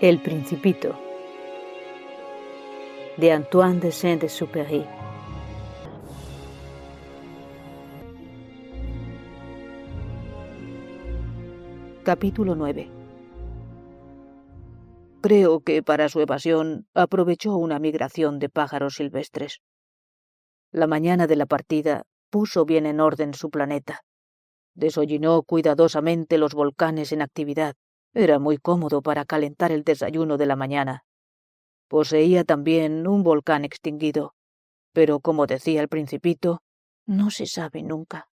El 0.00 0.20
Principito 0.20 0.98
de 3.16 3.30
Antoine 3.30 3.78
de 3.78 3.92
Saint-Exupéry. 3.92 4.84
Capítulo 12.02 12.56
9 12.56 12.90
Creo 15.22 15.60
que 15.60 15.84
para 15.84 16.08
su 16.08 16.20
evasión 16.20 16.88
aprovechó 16.92 17.56
una 17.56 17.78
migración 17.78 18.40
de 18.40 18.48
pájaros 18.48 18.96
silvestres. 18.96 19.60
La 20.72 20.88
mañana 20.88 21.28
de 21.28 21.36
la 21.36 21.46
partida 21.46 22.02
puso 22.30 22.64
bien 22.64 22.86
en 22.86 22.98
orden 22.98 23.32
su 23.32 23.48
planeta. 23.48 24.00
Desollinó 24.74 25.44
cuidadosamente 25.44 26.36
los 26.36 26.52
volcanes 26.52 27.12
en 27.12 27.22
actividad. 27.22 27.76
Era 28.14 28.38
muy 28.38 28.58
cómodo 28.58 29.02
para 29.02 29.24
calentar 29.24 29.72
el 29.72 29.82
desayuno 29.82 30.36
de 30.36 30.46
la 30.46 30.54
mañana. 30.54 31.04
Poseía 31.88 32.44
también 32.44 33.06
un 33.08 33.24
volcán 33.24 33.64
extinguido, 33.64 34.34
pero 34.92 35.18
como 35.18 35.46
decía 35.46 35.80
el 35.80 35.88
principito, 35.88 36.62
no 37.06 37.30
se 37.30 37.46
sabe 37.46 37.82
nunca. 37.82 38.28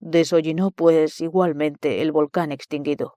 Desollinó, 0.00 0.72
pues, 0.72 1.20
igualmente 1.20 2.02
el 2.02 2.10
volcán 2.10 2.50
extinguido. 2.50 3.14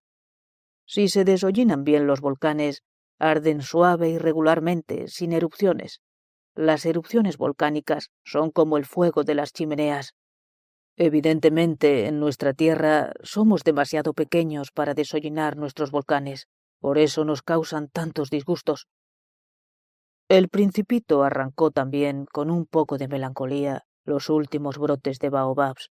Si 0.86 1.08
se 1.08 1.24
desollinan 1.24 1.84
bien 1.84 2.06
los 2.06 2.22
volcanes, 2.22 2.84
arden 3.20 3.62
suave 3.62 4.10
y 4.10 4.18
regularmente, 4.20 5.08
sin 5.08 5.34
erupciones. 5.34 6.02
Las 6.56 6.86
erupciones 6.86 7.38
volcánicas 7.38 8.12
son 8.24 8.52
como 8.52 8.78
el 8.78 8.86
fuego 8.86 9.24
de 9.24 9.34
las 9.34 9.54
chimeneas. 9.54 10.14
Evidentemente, 10.96 12.06
en 12.06 12.20
nuestra 12.20 12.54
Tierra 12.54 13.14
somos 13.24 13.64
demasiado 13.64 14.14
pequeños 14.14 14.72
para 14.72 14.94
desollinar 14.94 15.58
nuestros 15.58 15.90
volcanes, 15.90 16.48
por 16.80 17.00
eso 17.00 17.26
nos 17.26 17.42
causan 17.42 17.88
tantos 17.88 18.30
disgustos. 18.30 18.88
El 20.30 20.50
principito 20.50 21.24
arrancó 21.24 21.72
también, 21.72 22.26
con 22.32 22.52
un 22.52 22.66
poco 22.66 22.98
de 22.98 23.08
melancolía, 23.08 23.84
los 24.06 24.30
últimos 24.30 24.78
brotes 24.78 25.18
de 25.20 25.30
baobabs. 25.30 25.90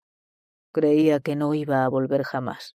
Creía 0.73 1.21
que 1.21 1.35
no 1.35 1.55
iba 1.55 1.85
a 1.85 1.89
volver 1.89 2.23
jamás. 2.23 2.77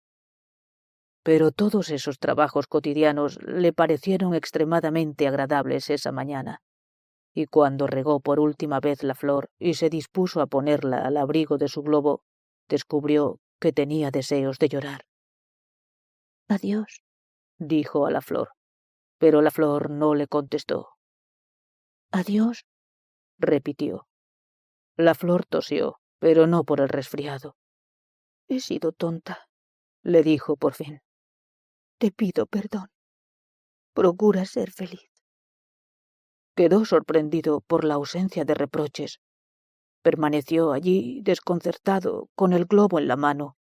Pero 1.25 1.51
todos 1.51 1.91
esos 1.91 2.19
trabajos 2.19 2.67
cotidianos 2.67 3.39
le 3.43 3.73
parecieron 3.73 4.35
extremadamente 4.35 5.29
agradables 5.29 5.91
esa 5.91 6.11
mañana, 6.11 6.61
y 7.35 7.47
cuando 7.47 7.87
regó 7.87 8.21
por 8.21 8.41
última 8.41 8.81
vez 8.81 9.03
la 9.03 9.15
flor 9.15 9.51
y 9.59 9.75
se 9.75 9.89
dispuso 9.89 10.41
a 10.41 10.47
ponerla 10.47 11.05
al 11.07 11.17
abrigo 11.17 11.59
de 11.59 11.69
su 11.69 11.83
globo, 11.83 12.23
descubrió 12.69 13.39
que 13.59 13.73
tenía 13.73 14.11
deseos 14.11 14.59
de 14.59 14.69
llorar. 14.69 15.07
Adiós, 16.49 17.03
dijo 17.59 18.07
a 18.07 18.11
la 18.11 18.21
flor, 18.21 18.51
pero 19.19 19.41
la 19.41 19.51
flor 19.51 19.91
no 19.91 20.15
le 20.15 20.27
contestó. 20.27 20.89
Adiós, 22.11 22.67
repitió. 23.39 24.07
La 24.97 25.15
flor 25.15 25.47
tosió, 25.47 26.01
pero 26.19 26.47
no 26.47 26.65
por 26.65 26.81
el 26.81 26.89
resfriado. 26.89 27.57
He 28.49 28.61
sido 28.61 28.93
tonta, 28.93 29.49
le 30.03 30.23
dijo 30.23 30.57
por 30.57 30.75
fin. 30.75 31.01
Te 31.99 32.11
pido 32.11 32.47
perdón. 32.47 32.89
Procura 33.95 34.45
ser 34.45 34.71
feliz. 34.73 35.12
Quedó 36.55 36.85
sorprendido 36.85 37.63
por 37.63 37.85
la 37.85 37.95
ausencia 37.95 38.45
de 38.45 38.55
reproches. 38.55 39.21
Permaneció 40.03 40.73
allí, 40.73 41.21
desconcertado, 41.23 42.29
con 42.35 42.53
el 42.53 42.67
globo 42.67 42.99
en 42.99 43.09
la 43.09 43.17
mano. 43.17 43.57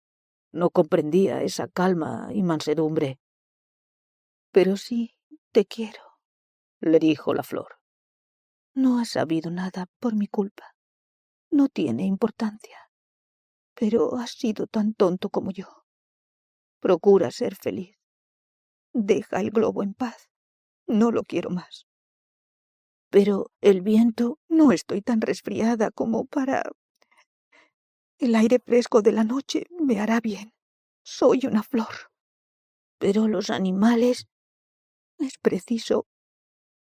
No 0.52 0.70
comprendía 0.70 1.42
esa 1.42 1.68
calma 1.68 2.30
y 2.32 2.42
mansedumbre. 2.42 3.20
Pero 4.50 4.76
sí, 4.76 5.14
te 5.52 5.66
quiero, 5.66 6.02
le 6.80 6.98
dijo 6.98 7.32
la 7.34 7.44
flor. 7.44 7.78
No 8.74 8.98
has 8.98 9.10
sabido 9.10 9.50
nada 9.50 9.86
por 10.00 10.16
mi 10.16 10.26
culpa. 10.26 10.74
No 11.50 11.68
tiene 11.68 12.04
importancia. 12.04 12.90
Pero 13.74 14.16
has 14.16 14.32
sido 14.32 14.66
tan 14.66 14.94
tonto 14.94 15.30
como 15.30 15.52
yo. 15.52 15.84
Procura 16.80 17.30
ser 17.30 17.54
feliz. 17.54 17.96
Deja 18.92 19.40
el 19.40 19.50
globo 19.50 19.82
en 19.84 19.94
paz. 19.94 20.28
No 20.86 21.12
lo 21.12 21.22
quiero 21.22 21.50
más. 21.50 21.86
Pero 23.10 23.50
el 23.60 23.82
viento 23.82 24.38
no 24.48 24.72
estoy 24.72 25.02
tan 25.02 25.20
resfriada 25.20 25.90
como 25.90 26.24
para... 26.24 26.62
El 28.18 28.34
aire 28.34 28.58
fresco 28.58 29.02
de 29.02 29.12
la 29.12 29.24
noche 29.24 29.66
me 29.80 30.00
hará 30.00 30.20
bien. 30.20 30.52
Soy 31.02 31.40
una 31.46 31.62
flor. 31.62 32.12
Pero 32.98 33.28
los 33.28 33.50
animales... 33.50 34.26
Es 35.18 35.36
preciso 35.36 36.06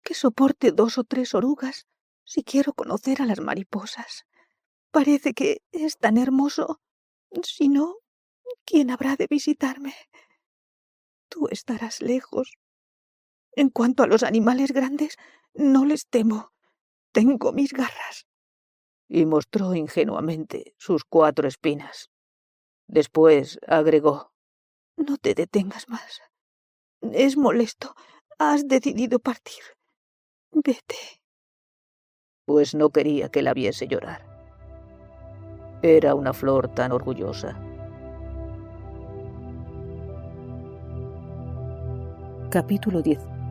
que 0.01 0.15
soporte 0.15 0.71
dos 0.71 0.97
o 0.97 1.03
tres 1.03 1.35
orugas 1.35 1.85
si 2.23 2.43
quiero 2.43 2.73
conocer 2.73 3.21
a 3.21 3.25
las 3.25 3.39
mariposas. 3.39 4.25
Parece 4.91 5.33
que 5.33 5.61
es 5.71 5.97
tan 5.97 6.17
hermoso. 6.17 6.79
Si 7.43 7.67
no, 7.69 7.97
¿quién 8.65 8.91
habrá 8.91 9.15
de 9.15 9.27
visitarme? 9.27 9.93
Tú 11.29 11.47
estarás 11.49 12.01
lejos. 12.01 12.53
En 13.55 13.69
cuanto 13.69 14.03
a 14.03 14.07
los 14.07 14.23
animales 14.23 14.71
grandes, 14.71 15.17
no 15.53 15.85
les 15.85 16.07
temo. 16.07 16.51
Tengo 17.11 17.51
mis 17.51 17.73
garras. 17.73 18.27
Y 19.07 19.25
mostró 19.25 19.75
ingenuamente 19.75 20.73
sus 20.77 21.03
cuatro 21.03 21.47
espinas. 21.47 22.09
Después 22.87 23.59
agregó 23.67 24.33
No 24.97 25.17
te 25.17 25.33
detengas 25.33 25.87
más. 25.89 26.21
Es 27.01 27.37
molesto. 27.37 27.95
Has 28.39 28.67
decidido 28.67 29.19
partir. 29.19 29.63
Vete. 30.51 31.21
Pues 32.45 32.75
no 32.75 32.89
quería 32.89 33.29
que 33.29 33.41
la 33.41 33.53
viese 33.53 33.87
llorar. 33.87 34.25
Era 35.81 36.15
una 36.15 36.33
flor 36.33 36.73
tan 36.73 36.91
orgullosa. 36.91 37.59
Capítulo 42.49 43.01
10 43.01 43.42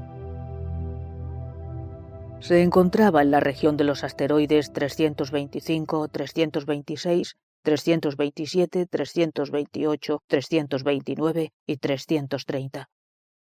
Se 2.43 2.61
encontraba 2.61 3.23
en 3.23 3.31
la 3.31 3.39
región 3.39 3.77
de 3.77 3.85
los 3.85 4.03
asteroides 4.03 4.73
325, 4.73 6.09
326, 6.09 7.37
327, 7.63 8.87
328, 8.87 10.19
329 10.27 11.53
y 11.65 11.77
330. 11.77 12.89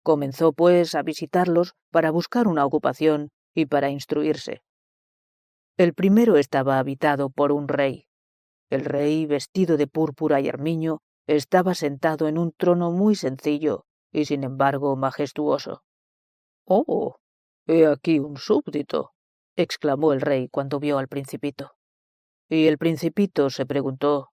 Comenzó, 0.03 0.55
pues, 0.55 0.95
a 0.95 1.03
visitarlos 1.03 1.75
para 1.91 2.11
buscar 2.11 2.49
una 2.49 2.65
ocupación 2.65 3.29
y 3.55 3.67
para 3.67 3.91
instruirse. 3.91 4.63
El 5.77 5.93
primero 5.93 6.39
estaba 6.39 6.79
habitado 6.79 7.29
por 7.29 7.53
un 7.53 7.69
rey. 7.69 8.07
El 8.71 8.87
rey, 8.87 9.27
vestido 9.27 9.77
de 9.77 9.89
púrpura 9.89 10.41
y 10.41 10.49
armiño, 10.49 11.01
estaba 11.27 11.75
sentado 11.75 12.29
en 12.29 12.39
un 12.39 12.51
trono 12.51 12.93
muy 12.93 13.15
sencillo 13.15 13.85
y 14.11 14.25
sin 14.25 14.43
embargo 14.43 14.97
majestuoso. 14.97 15.83
Oh, 16.65 17.17
he 17.67 17.87
aquí 17.87 18.19
un 18.19 18.37
súbdito, 18.37 19.13
exclamó 19.57 20.13
el 20.13 20.21
rey 20.21 20.49
cuando 20.49 20.79
vio 20.79 20.99
al 20.99 21.09
principito. 21.09 21.73
Y 22.49 22.67
el 22.67 22.79
principito 22.79 23.51
se 23.51 23.67
preguntó 23.67 24.31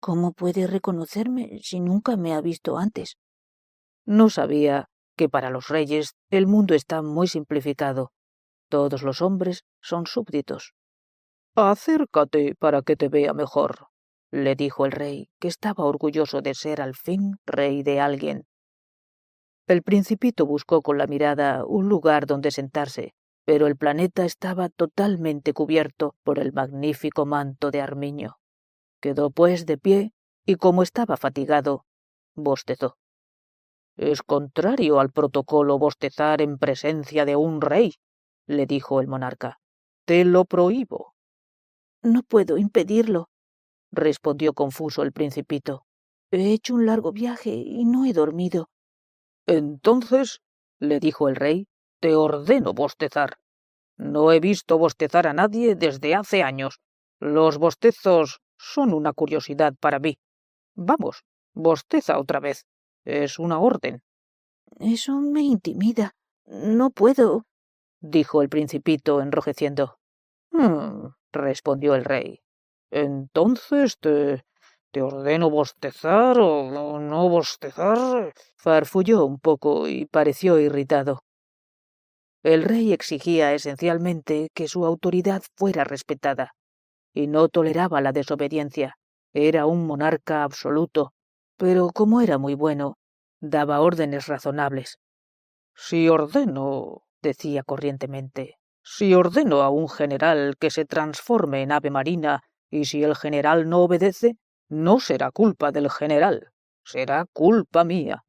¿Cómo 0.00 0.32
puede 0.32 0.66
reconocerme 0.66 1.60
si 1.62 1.78
nunca 1.78 2.16
me 2.16 2.34
ha 2.34 2.40
visto 2.40 2.76
antes? 2.76 3.18
No 4.04 4.30
sabía 4.30 4.88
que 5.16 5.28
para 5.28 5.50
los 5.50 5.68
reyes 5.68 6.16
el 6.30 6.48
mundo 6.48 6.74
está 6.74 7.02
muy 7.02 7.28
simplificado. 7.28 8.10
Todos 8.68 9.02
los 9.02 9.22
hombres 9.22 9.64
son 9.80 10.06
súbditos. 10.06 10.72
Acércate 11.54 12.56
para 12.58 12.82
que 12.82 12.96
te 12.96 13.08
vea 13.08 13.32
mejor, 13.32 13.88
le 14.32 14.56
dijo 14.56 14.86
el 14.86 14.92
rey, 14.92 15.28
que 15.38 15.48
estaba 15.48 15.84
orgulloso 15.84 16.40
de 16.40 16.54
ser 16.54 16.80
al 16.80 16.94
fin 16.94 17.36
rey 17.44 17.82
de 17.82 18.00
alguien. 18.00 18.46
El 19.66 19.82
principito 19.82 20.44
buscó 20.44 20.82
con 20.82 20.98
la 20.98 21.06
mirada 21.06 21.64
un 21.64 21.88
lugar 21.88 22.26
donde 22.26 22.50
sentarse, 22.50 23.14
pero 23.44 23.66
el 23.66 23.76
planeta 23.76 24.24
estaba 24.24 24.68
totalmente 24.68 25.52
cubierto 25.52 26.16
por 26.24 26.38
el 26.38 26.52
magnífico 26.52 27.26
manto 27.26 27.70
de 27.70 27.80
armiño. 27.80 28.38
Quedó 29.00 29.30
pues 29.30 29.66
de 29.66 29.78
pie 29.78 30.12
y 30.44 30.56
como 30.56 30.82
estaba 30.82 31.16
fatigado, 31.16 31.84
bostezó. 32.34 32.96
Es 33.96 34.22
contrario 34.22 35.00
al 35.00 35.10
protocolo 35.10 35.78
bostezar 35.78 36.40
en 36.40 36.58
presencia 36.58 37.24
de 37.24 37.36
un 37.36 37.60
rey, 37.60 37.94
le 38.46 38.66
dijo 38.66 39.00
el 39.00 39.06
monarca. 39.06 39.60
Te 40.06 40.24
lo 40.24 40.44
prohíbo. 40.44 41.14
No 42.02 42.22
puedo 42.22 42.58
impedirlo, 42.58 43.28
respondió 43.92 44.54
confuso 44.54 45.02
el 45.02 45.12
principito. 45.12 45.84
He 46.32 46.52
hecho 46.52 46.74
un 46.74 46.86
largo 46.86 47.12
viaje 47.12 47.50
y 47.50 47.84
no 47.84 48.04
he 48.06 48.12
dormido. 48.12 48.70
Entonces, 49.46 50.40
le 50.78 51.00
dijo 51.00 51.28
el 51.28 51.36
rey, 51.36 51.68
te 52.00 52.14
ordeno 52.14 52.72
bostezar. 52.72 53.38
No 53.96 54.32
he 54.32 54.40
visto 54.40 54.78
bostezar 54.78 55.26
a 55.26 55.32
nadie 55.32 55.74
desde 55.74 56.14
hace 56.14 56.42
años. 56.42 56.80
Los 57.20 57.58
bostezos 57.58 58.40
son 58.58 58.92
una 58.92 59.12
curiosidad 59.12 59.74
para 59.78 59.98
mí. 59.98 60.18
Vamos, 60.74 61.24
bosteza 61.52 62.18
otra 62.18 62.40
vez. 62.40 62.66
Es 63.04 63.38
una 63.38 63.58
orden. 63.58 64.02
Eso 64.80 65.20
me 65.20 65.42
intimida. 65.42 66.14
no 66.46 66.90
puedo, 66.90 67.46
dijo 68.00 68.42
el 68.42 68.48
principito 68.48 69.20
enrojeciendo. 69.20 69.98
Hmm, 70.50 71.08
respondió 71.32 71.94
el 71.94 72.04
rey. 72.04 72.40
Entonces 72.90 73.98
te, 73.98 74.44
te 74.92 75.02
ordeno 75.02 75.50
bostezar 75.50 76.38
o 76.38 77.00
no 77.00 77.28
bostezar. 77.28 78.32
Farfulló 78.56 79.24
un 79.24 79.38
poco 79.38 79.88
y 79.88 80.06
pareció 80.06 80.60
irritado. 80.60 81.22
El 82.42 82.64
rey 82.64 82.92
exigía 82.92 83.54
esencialmente 83.54 84.50
que 84.54 84.68
su 84.68 84.84
autoridad 84.84 85.42
fuera 85.56 85.84
respetada, 85.84 86.52
y 87.14 87.26
no 87.26 87.48
toleraba 87.48 88.00
la 88.00 88.12
desobediencia. 88.12 88.96
Era 89.32 89.64
un 89.64 89.86
monarca 89.86 90.42
absoluto, 90.42 91.12
pero 91.56 91.88
como 91.88 92.20
era 92.20 92.38
muy 92.38 92.54
bueno, 92.54 92.96
daba 93.40 93.80
órdenes 93.80 94.26
razonables. 94.26 94.98
Si 95.74 96.08
ordeno, 96.08 97.04
decía 97.22 97.62
corrientemente, 97.62 98.56
si 98.82 99.14
ordeno 99.14 99.62
a 99.62 99.70
un 99.70 99.88
general 99.88 100.56
que 100.58 100.70
se 100.70 100.84
transforme 100.84 101.62
en 101.62 101.72
ave 101.72 101.90
marina 101.90 102.42
y 102.70 102.84
si 102.86 103.04
el 103.04 103.14
general 103.14 103.68
no 103.68 103.82
obedece, 103.82 104.36
no 104.72 105.00
será 105.00 105.30
culpa 105.30 105.70
del 105.70 105.90
general, 105.90 106.50
será 106.82 107.26
culpa 107.30 107.84
mía. 107.84 108.24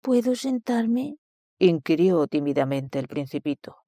¿Puedo 0.00 0.36
sentarme? 0.36 1.16
inquirió 1.58 2.28
tímidamente 2.28 3.00
el 3.00 3.08
principito. 3.08 3.78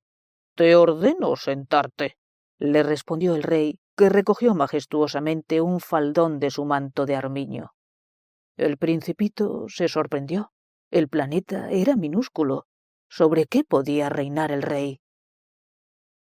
Te 0.57 0.75
ordeno 0.75 1.37
sentarte, 1.37 2.17
le 2.59 2.83
respondió 2.83 3.37
el 3.37 3.45
rey, 3.45 3.79
que 3.97 4.09
recogió 4.09 4.57
majestuosamente 4.57 5.61
un 5.61 5.79
faldón 5.79 6.41
de 6.41 6.51
su 6.51 6.65
manto 6.65 7.07
de 7.07 7.15
armiño. 7.15 7.71
El 8.57 8.77
principito 8.77 9.67
se 9.69 9.87
sorprendió. 9.87 10.51
El 10.91 11.09
planeta 11.09 11.71
era 11.71 11.95
minúsculo. 11.95 12.67
¿Sobre 13.09 13.47
qué 13.47 13.63
podía 13.63 14.09
reinar 14.09 14.51
el 14.51 14.63
rey? 14.63 15.01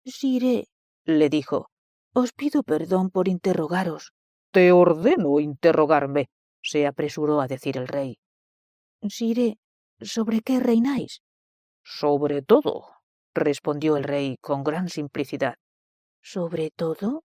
Sire, 0.04 0.69
le 1.04 1.28
dijo, 1.28 1.70
os 2.14 2.32
pido 2.32 2.62
perdón 2.62 3.11
por 3.11 3.26
interrogaros. 3.26 4.12
Te 4.50 4.73
ordeno 4.73 5.41
interrogarme, 5.41 6.29
se 6.62 6.87
apresuró 6.87 7.41
a 7.41 7.47
decir 7.47 7.77
el 7.77 7.87
rey. 7.87 8.19
Sire, 9.09 9.59
¿sobre 10.00 10.41
qué 10.41 10.59
reináis? 10.59 11.21
Sobre 11.85 12.43
todo, 12.43 12.87
respondió 13.35 13.97
el 13.97 14.05
rey 14.05 14.37
con 14.41 14.65
gran 14.65 14.89
simplicidad. 14.89 15.55
¿Sobre 16.23 16.71
todo? 16.71 17.23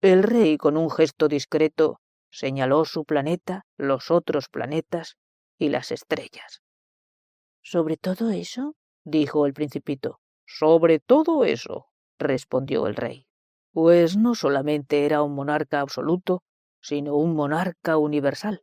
El 0.00 0.22
rey, 0.22 0.56
con 0.58 0.76
un 0.76 0.90
gesto 0.90 1.28
discreto, 1.28 2.00
señaló 2.30 2.84
su 2.84 3.04
planeta, 3.04 3.64
los 3.76 4.10
otros 4.10 4.48
planetas 4.48 5.16
y 5.58 5.68
las 5.68 5.92
estrellas. 5.92 6.62
¿Sobre 7.62 7.96
todo 7.96 8.30
eso? 8.30 8.74
dijo 9.04 9.46
el 9.46 9.52
principito. 9.52 10.18
Sobre 10.46 10.98
todo 10.98 11.44
eso, 11.44 11.86
respondió 12.18 12.86
el 12.86 12.96
rey. 12.96 13.26
Pues 13.72 14.16
no 14.16 14.34
solamente 14.34 15.06
era 15.06 15.22
un 15.22 15.34
monarca 15.34 15.80
absoluto, 15.80 16.42
sino 16.80 17.16
un 17.16 17.34
monarca 17.34 17.96
universal. 17.96 18.62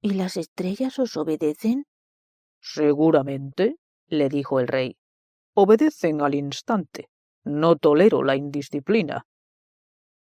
¿Y 0.00 0.14
las 0.14 0.36
estrellas 0.36 0.98
os 0.98 1.16
obedecen? 1.16 1.84
Seguramente, 2.60 3.76
le 4.06 4.28
dijo 4.28 4.60
el 4.60 4.68
rey. 4.68 4.96
Obedecen 5.54 6.22
al 6.22 6.34
instante. 6.34 7.08
No 7.44 7.76
tolero 7.76 8.22
la 8.22 8.36
indisciplina. 8.36 9.26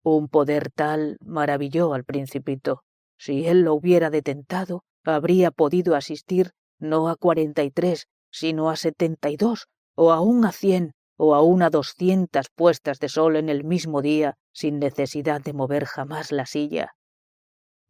Un 0.03 0.27
poder 0.29 0.71
tal 0.71 1.17
maravilló 1.23 1.93
al 1.93 2.03
principito. 2.03 2.83
Si 3.17 3.45
él 3.45 3.61
lo 3.61 3.75
hubiera 3.75 4.09
detentado, 4.09 4.83
habría 5.03 5.51
podido 5.51 5.95
asistir 5.95 6.51
no 6.79 7.09
a 7.09 7.15
cuarenta 7.15 7.63
y 7.63 7.69
tres, 7.69 8.07
sino 8.31 8.71
a 8.71 8.75
setenta 8.75 9.29
y 9.29 9.37
dos, 9.37 9.67
o 9.95 10.11
aún 10.11 10.45
a 10.45 10.51
cien, 10.51 10.93
o 11.23 11.35
aún 11.35 11.61
a 11.61 11.69
doscientas 11.69 12.47
puestas 12.49 12.99
de 12.99 13.07
sol 13.07 13.35
en 13.35 13.47
el 13.47 13.63
mismo 13.63 14.01
día, 14.01 14.37
sin 14.51 14.79
necesidad 14.79 15.39
de 15.39 15.53
mover 15.53 15.85
jamás 15.85 16.31
la 16.31 16.47
silla. 16.47 16.95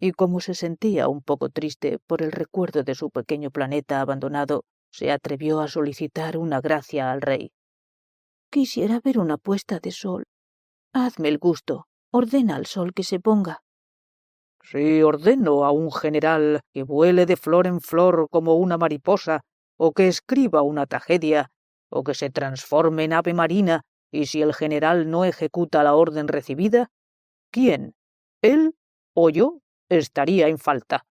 Y 0.01 0.11
como 0.11 0.41
se 0.41 0.53
sentía 0.53 1.07
un 1.07 1.21
poco 1.21 1.47
triste 1.47 1.97
por 2.07 2.21
el 2.23 2.33
recuerdo 2.33 2.83
de 2.83 2.93
su 2.93 3.09
pequeño 3.09 3.49
planeta 3.49 4.01
abandonado, 4.01 4.65
se 4.91 5.11
atrevió 5.11 5.61
a 5.61 5.69
solicitar 5.69 6.35
una 6.35 6.59
gracia 6.59 7.09
al 7.09 7.21
rey. 7.21 7.53
Quisiera 8.49 8.99
ver 9.01 9.17
una 9.17 9.37
puesta 9.37 9.79
de 9.79 9.91
sol. 9.91 10.25
Hazme 10.91 11.29
el 11.29 11.37
gusto, 11.37 11.85
Ordena 12.11 12.57
al 12.57 12.65
sol 12.65 12.93
que 12.93 13.03
se 13.03 13.21
ponga. 13.21 13.61
Si 14.61 15.01
ordeno 15.03 15.63
a 15.63 15.71
un 15.71 15.89
general 15.89 16.59
que 16.73 16.83
vuele 16.83 17.25
de 17.25 17.37
flor 17.37 17.65
en 17.65 17.79
flor 17.79 18.27
como 18.29 18.55
una 18.55 18.77
mariposa, 18.77 19.39
o 19.77 19.93
que 19.93 20.09
escriba 20.09 20.63
una 20.63 20.85
tragedia, 20.85 21.49
o 21.91 22.03
que 22.03 22.15
se 22.15 22.29
transforme 22.29 23.03
en 23.03 23.13
ave 23.13 23.33
marina, 23.33 23.83
y 24.11 24.25
si 24.25 24.41
el 24.41 24.53
general 24.53 25.09
no 25.09 25.25
ejecuta 25.25 25.83
la 25.83 25.93
orden 25.93 26.27
recibida, 26.27 26.89
¿quién? 27.51 27.93
¿Él 28.41 28.75
o 29.13 29.29
yo 29.29 29.59
estaría 29.89 30.47
en 30.47 30.57
falta? 30.57 31.05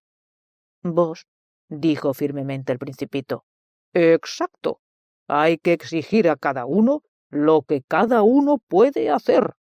Vos, 0.83 1.27
dijo 1.69 2.13
firmemente 2.13 2.73
el 2.73 2.79
principito. 2.79 3.45
Exacto. 3.93 4.81
Hay 5.27 5.57
que 5.57 5.73
exigir 5.73 6.29
a 6.29 6.35
cada 6.35 6.65
uno 6.65 7.03
lo 7.29 7.61
que 7.61 7.81
cada 7.81 8.23
uno 8.23 8.57
puede 8.57 9.09
hacer 9.09 9.55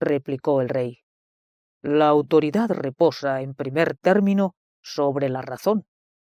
replicó 0.00 0.60
el 0.60 0.68
rey. 0.68 1.00
La 1.82 2.08
autoridad 2.08 2.68
reposa, 2.70 3.40
en 3.40 3.54
primer 3.54 3.96
término, 3.96 4.54
sobre 4.82 5.28
la 5.28 5.42
razón. 5.42 5.86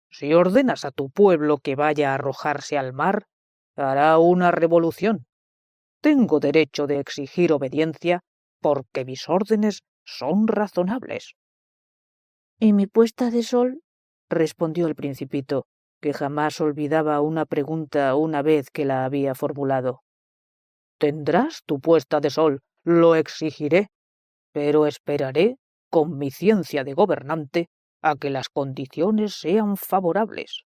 Si 0.10 0.34
ordenas 0.34 0.86
a 0.86 0.92
tu 0.92 1.10
pueblo 1.10 1.58
que 1.58 1.76
vaya 1.76 2.12
a 2.12 2.16
arrojarse 2.16 2.78
al 2.78 2.94
mar, 2.94 3.26
hará 3.76 4.18
una 4.18 4.52
revolución. 4.52 5.26
Tengo 6.02 6.40
derecho 6.40 6.88
de 6.88 7.00
exigir 7.00 7.52
obediencia 7.52 8.22
porque 8.62 9.06
mis 9.06 9.28
órdenes 9.30 9.84
son 10.04 10.48
razonables. 10.48 11.36
¿Y 12.60 12.74
mi 12.74 12.88
puesta 12.88 13.32
de 13.32 13.44
sol? 13.44 13.82
respondió 14.30 14.88
el 14.88 14.96
principito, 14.96 15.66
que 16.02 16.14
jamás 16.14 16.62
olvidaba 16.62 17.22
una 17.22 17.46
pregunta 17.46 18.16
una 18.16 18.42
vez 18.42 18.70
que 18.72 18.86
la 18.86 19.06
había 19.06 19.36
formulado. 19.36 20.02
Tendrás 20.98 21.64
tu 21.66 21.80
puesta 21.80 22.20
de 22.20 22.30
sol, 22.30 22.62
lo 22.84 23.16
exigiré, 23.16 23.88
pero 24.52 24.88
esperaré, 24.88 25.58
con 25.90 26.18
mi 26.18 26.32
ciencia 26.32 26.84
de 26.84 26.94
gobernante, 26.94 27.68
a 28.02 28.16
que 28.16 28.30
las 28.30 28.50
condiciones 28.50 29.36
sean 29.36 29.78
favorables. 29.78 30.65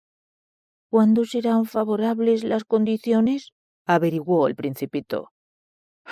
¿Cuándo 0.90 1.26
serán 1.26 1.66
favorables 1.66 2.44
las 2.44 2.64
condiciones? 2.64 3.52
averiguó 3.86 4.48
el 4.48 4.56
principito. 4.56 5.32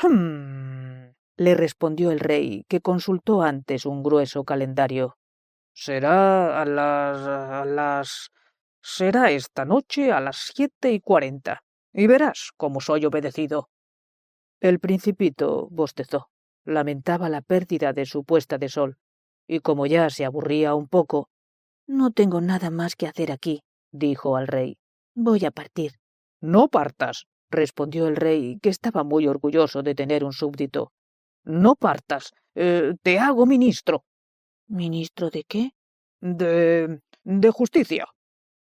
Hum, 0.03 1.13
le 1.37 1.55
respondió 1.55 2.11
el 2.11 2.19
rey, 2.19 2.65
que 2.67 2.81
consultó 2.81 3.41
antes 3.41 3.85
un 3.85 4.03
grueso 4.03 4.43
calendario. 4.43 5.17
Será 5.73 6.61
a 6.61 6.65
las. 6.65 7.17
a 7.27 7.65
las. 7.65 8.29
será 8.81 9.31
esta 9.31 9.65
noche 9.65 10.11
a 10.11 10.19
las 10.21 10.51
siete 10.53 10.91
y 10.91 10.99
cuarenta, 10.99 11.61
y 11.93 12.07
verás 12.07 12.51
cómo 12.57 12.81
soy 12.81 13.05
obedecido. 13.05 13.69
El 14.61 14.79
principito 14.79 15.67
bostezó, 15.71 16.29
lamentaba 16.65 17.29
la 17.29 17.41
pérdida 17.41 17.93
de 17.93 18.05
su 18.05 18.23
puesta 18.23 18.57
de 18.57 18.69
sol, 18.69 18.97
y 19.47 19.59
como 19.59 19.85
ya 19.85 20.09
se 20.09 20.25
aburría 20.25 20.75
un 20.75 20.87
poco, 20.87 21.29
No 21.87 22.11
tengo 22.11 22.41
nada 22.41 22.69
más 22.69 22.95
que 22.95 23.07
hacer 23.07 23.31
aquí, 23.31 23.61
dijo 23.95 24.37
al 24.37 24.47
rey. 24.47 24.77
Voy 25.15 25.45
a 25.45 25.51
partir. 25.51 25.93
No 26.41 26.67
partas, 26.67 27.25
respondió 27.49 28.07
el 28.07 28.15
rey, 28.15 28.59
que 28.61 28.69
estaba 28.69 29.03
muy 29.03 29.27
orgulloso 29.27 29.81
de 29.83 29.95
tener 29.95 30.23
un 30.23 30.33
súbdito. 30.33 30.91
No 31.43 31.75
partas. 31.75 32.33
Eh, 32.55 32.93
te 33.01 33.19
hago 33.19 33.45
ministro. 33.45 34.03
¿Ministro 34.67 35.29
de 35.29 35.43
qué? 35.43 35.71
De. 36.21 36.99
de 37.23 37.49
justicia. 37.51 38.07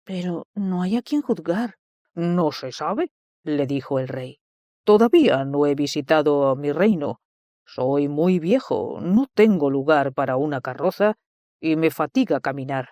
Pero 0.03 0.47
no 0.55 0.81
hay 0.81 0.97
a 0.97 1.01
quien 1.01 1.21
juzgar. 1.21 1.75
No 2.13 2.51
se 2.51 2.71
sabe, 2.71 3.11
le 3.43 3.65
dijo 3.65 3.99
el 3.99 4.07
rey. 4.07 4.39
Todavía 4.83 5.45
no 5.45 5.65
he 5.65 5.75
visitado 5.75 6.55
mi 6.55 6.71
reino. 6.71 7.21
Soy 7.65 8.07
muy 8.07 8.39
viejo, 8.39 8.99
no 9.01 9.27
tengo 9.33 9.69
lugar 9.69 10.13
para 10.13 10.35
una 10.35 10.61
carroza 10.61 11.15
y 11.61 11.77
me 11.77 11.91
fatiga 11.91 12.41
caminar. 12.41 12.89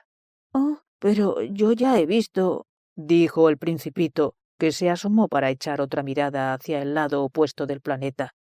Oh, 0.53 0.79
pero 1.01 1.41
yo 1.41 1.71
ya 1.71 1.97
he 1.99 2.05
visto, 2.05 2.67
dijo 2.95 3.49
el 3.49 3.57
principito, 3.57 4.35
que 4.59 4.71
se 4.71 4.91
asomó 4.91 5.27
para 5.27 5.49
echar 5.49 5.81
otra 5.81 6.03
mirada 6.03 6.53
hacia 6.53 6.79
el 6.79 6.93
lado 6.93 7.23
opuesto 7.23 7.65
del 7.65 7.81
planeta. 7.81 8.35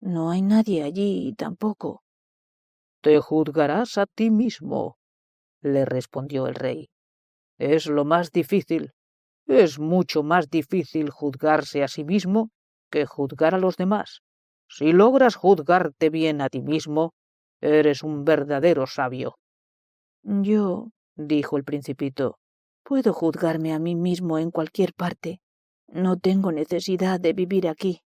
No 0.00 0.30
hay 0.30 0.40
nadie 0.40 0.82
allí 0.82 1.34
tampoco. 1.36 2.02
Te 3.02 3.20
juzgarás 3.20 3.98
a 3.98 4.06
ti 4.06 4.30
mismo, 4.30 4.96
le 5.60 5.84
respondió 5.84 6.46
el 6.46 6.54
rey. 6.54 6.88
Es 7.58 7.86
lo 7.86 8.06
más 8.06 8.32
difícil. 8.32 8.92
Es 9.46 9.78
mucho 9.78 10.22
más 10.22 10.48
difícil 10.48 11.10
juzgarse 11.10 11.82
a 11.84 11.88
sí 11.88 12.02
mismo 12.02 12.48
que 12.90 13.04
juzgar 13.04 13.54
a 13.54 13.58
los 13.58 13.76
demás. 13.76 14.22
Si 14.68 14.92
logras 14.92 15.34
juzgarte 15.36 16.08
bien 16.08 16.40
a 16.40 16.48
ti 16.48 16.62
mismo, 16.62 17.12
eres 17.60 18.02
un 18.02 18.24
verdadero 18.24 18.86
sabio. 18.86 19.36
Yo, 20.22 20.88
dijo 21.16 21.56
el 21.56 21.64
principito, 21.64 22.38
puedo 22.82 23.12
juzgarme 23.12 23.72
a 23.72 23.78
mí 23.78 23.96
mismo 23.96 24.38
en 24.38 24.50
cualquier 24.50 24.94
parte. 24.94 25.40
No 25.88 26.18
tengo 26.18 26.52
necesidad 26.52 27.20
de 27.20 27.32
vivir 27.32 27.68
aquí. 27.68 28.00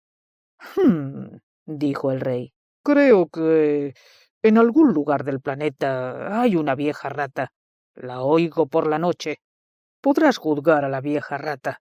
Hmm, 0.76 1.38
dijo 1.66 2.10
el 2.12 2.20
rey. 2.20 2.52
Creo 2.82 3.28
que 3.28 3.94
en 4.42 4.58
algún 4.58 4.92
lugar 4.92 5.24
del 5.24 5.40
planeta 5.40 6.40
hay 6.40 6.56
una 6.56 6.74
vieja 6.74 7.08
rata. 7.08 7.52
La 7.94 8.22
oigo 8.22 8.66
por 8.66 8.86
la 8.86 8.98
noche. 8.98 9.38
Podrás 10.00 10.38
juzgar 10.38 10.84
a 10.84 10.88
la 10.88 11.00
vieja 11.00 11.38
rata. 11.38 11.80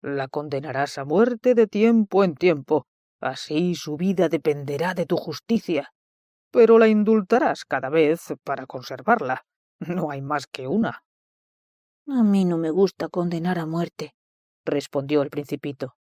La 0.00 0.28
condenarás 0.28 0.98
a 0.98 1.04
muerte 1.04 1.54
de 1.54 1.66
tiempo 1.66 2.22
en 2.22 2.34
tiempo. 2.34 2.86
Así 3.20 3.74
su 3.74 3.96
vida 3.96 4.28
dependerá 4.28 4.94
de 4.94 5.06
tu 5.06 5.16
justicia. 5.16 5.90
Pero 6.52 6.78
la 6.78 6.86
indultarás 6.86 7.64
cada 7.64 7.88
vez 7.88 8.32
para 8.44 8.66
conservarla. 8.66 9.44
No 9.96 10.10
hay 10.10 10.20
más 10.20 10.46
que 10.46 10.66
una. 10.66 11.02
A 12.06 12.22
mí 12.22 12.44
no 12.44 12.56
me 12.58 12.70
gusta 12.70 13.08
condenar 13.08 13.58
a 13.58 13.66
muerte, 13.66 14.14
respondió 14.64 15.22
el 15.22 15.30
principito, 15.30 15.94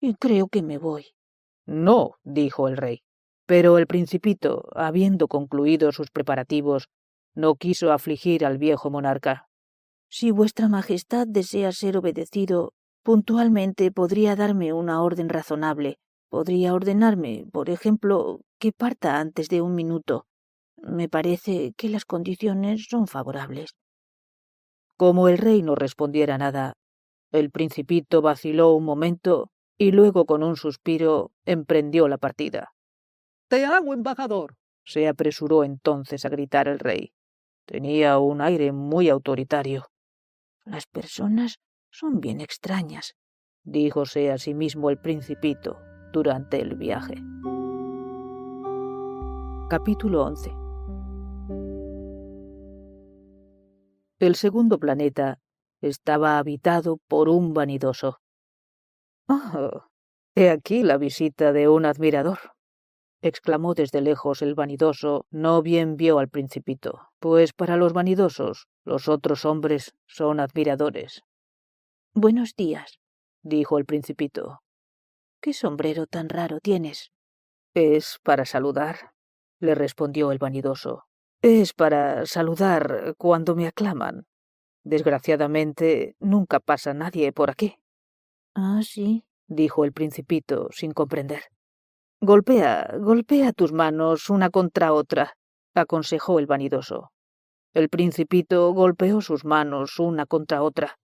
y 0.00 0.14
creo 0.14 0.48
que 0.48 0.62
me 0.62 0.78
voy. 0.78 1.14
No, 1.66 2.16
dijo 2.22 2.68
el 2.68 2.76
rey. 2.76 3.02
Pero 3.46 3.78
el 3.78 3.86
principito, 3.86 4.68
habiendo 4.74 5.28
concluido 5.28 5.92
sus 5.92 6.10
preparativos, 6.10 6.88
no 7.34 7.56
quiso 7.56 7.92
afligir 7.92 8.44
al 8.44 8.58
viejo 8.58 8.90
monarca. 8.90 9.48
Si 10.08 10.30
vuestra 10.30 10.68
Majestad 10.68 11.26
desea 11.26 11.72
ser 11.72 11.96
obedecido, 11.96 12.72
puntualmente 13.02 13.90
podría 13.90 14.36
darme 14.36 14.72
una 14.72 15.02
orden 15.02 15.28
razonable. 15.28 15.98
Podría 16.30 16.74
ordenarme, 16.74 17.46
por 17.52 17.68
ejemplo, 17.70 18.40
que 18.58 18.72
parta 18.72 19.18
antes 19.18 19.48
de 19.48 19.60
un 19.60 19.74
minuto. 19.74 20.26
Me 20.86 21.08
parece 21.08 21.72
que 21.78 21.88
las 21.88 22.04
condiciones 22.04 22.86
son 22.90 23.06
favorables. 23.06 23.74
Como 24.98 25.28
el 25.28 25.38
rey 25.38 25.62
no 25.62 25.74
respondiera 25.74 26.36
nada, 26.36 26.74
el 27.32 27.50
principito 27.50 28.20
vaciló 28.20 28.74
un 28.74 28.84
momento 28.84 29.50
y 29.78 29.92
luego 29.92 30.26
con 30.26 30.42
un 30.42 30.56
suspiro 30.56 31.32
emprendió 31.46 32.06
la 32.06 32.18
partida. 32.18 32.74
Te 33.48 33.64
hago 33.64 33.94
embajador. 33.94 34.56
se 34.86 35.08
apresuró 35.08 35.64
entonces 35.64 36.26
a 36.26 36.28
gritar 36.28 36.68
el 36.68 36.78
rey. 36.78 37.14
Tenía 37.64 38.18
un 38.18 38.42
aire 38.42 38.70
muy 38.70 39.08
autoritario. 39.08 39.86
Las 40.66 40.86
personas 40.86 41.58
son 41.90 42.20
bien 42.20 42.42
extrañas, 42.42 43.14
díjose 43.62 44.30
a 44.30 44.36
sí 44.36 44.52
mismo 44.52 44.90
el 44.90 44.98
principito 44.98 45.78
durante 46.12 46.60
el 46.60 46.74
viaje. 46.74 47.14
Capítulo 49.70 50.24
11 50.24 50.63
El 54.20 54.36
segundo 54.36 54.78
planeta 54.78 55.40
estaba 55.80 56.38
habitado 56.38 56.98
por 57.08 57.28
un 57.28 57.52
vanidoso. 57.52 58.20
Oh, 59.28 59.86
he 60.36 60.50
aquí 60.50 60.82
la 60.82 60.98
visita 60.98 61.52
de 61.52 61.68
un 61.68 61.84
admirador, 61.84 62.38
exclamó 63.22 63.74
desde 63.74 64.00
lejos 64.00 64.42
el 64.42 64.54
vanidoso, 64.54 65.26
no 65.30 65.62
bien 65.62 65.96
vio 65.96 66.18
al 66.20 66.28
principito, 66.28 67.08
pues 67.18 67.52
para 67.52 67.76
los 67.76 67.92
vanidosos 67.92 68.68
los 68.84 69.08
otros 69.08 69.44
hombres 69.44 69.94
son 70.06 70.40
admiradores. 70.40 71.22
Buenos 72.14 72.54
días, 72.54 73.00
dijo 73.42 73.78
el 73.78 73.84
principito. 73.84 74.60
¿Qué 75.40 75.52
sombrero 75.52 76.06
tan 76.06 76.28
raro 76.28 76.60
tienes? 76.60 77.10
Es 77.74 78.20
para 78.22 78.44
saludar, 78.44 79.12
le 79.58 79.74
respondió 79.74 80.30
el 80.30 80.38
vanidoso. 80.38 81.04
Es 81.46 81.74
para 81.74 82.24
saludar 82.24 83.16
cuando 83.18 83.54
me 83.54 83.66
aclaman. 83.66 84.24
Desgraciadamente, 84.82 86.16
nunca 86.18 86.58
pasa 86.58 86.94
nadie 86.94 87.34
por 87.34 87.50
aquí. 87.50 87.76
Ah, 88.54 88.80
sí, 88.82 89.26
dijo 89.46 89.84
el 89.84 89.92
principito, 89.92 90.68
sin 90.70 90.92
comprender. 90.92 91.42
Golpea, 92.22 92.94
golpea 92.98 93.52
tus 93.52 93.74
manos 93.74 94.30
una 94.30 94.48
contra 94.48 94.94
otra, 94.94 95.36
aconsejó 95.74 96.38
el 96.38 96.46
vanidoso. 96.46 97.12
El 97.74 97.90
principito 97.90 98.72
golpeó 98.72 99.20
sus 99.20 99.44
manos 99.44 99.98
una 99.98 100.24
contra 100.24 100.62
otra. 100.62 100.96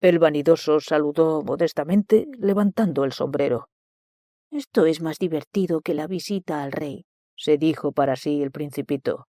El 0.00 0.20
vanidoso 0.20 0.78
saludó 0.78 1.42
modestamente, 1.42 2.28
levantando 2.38 3.02
el 3.02 3.10
sombrero. 3.10 3.68
Esto 4.52 4.86
es 4.86 5.02
más 5.02 5.18
divertido 5.18 5.80
que 5.80 5.94
la 5.94 6.06
visita 6.06 6.62
al 6.62 6.70
rey, 6.70 7.07
se 7.38 7.56
dijo 7.56 7.92
para 7.92 8.16
sí 8.16 8.42
el 8.42 8.50
principito. 8.50 9.28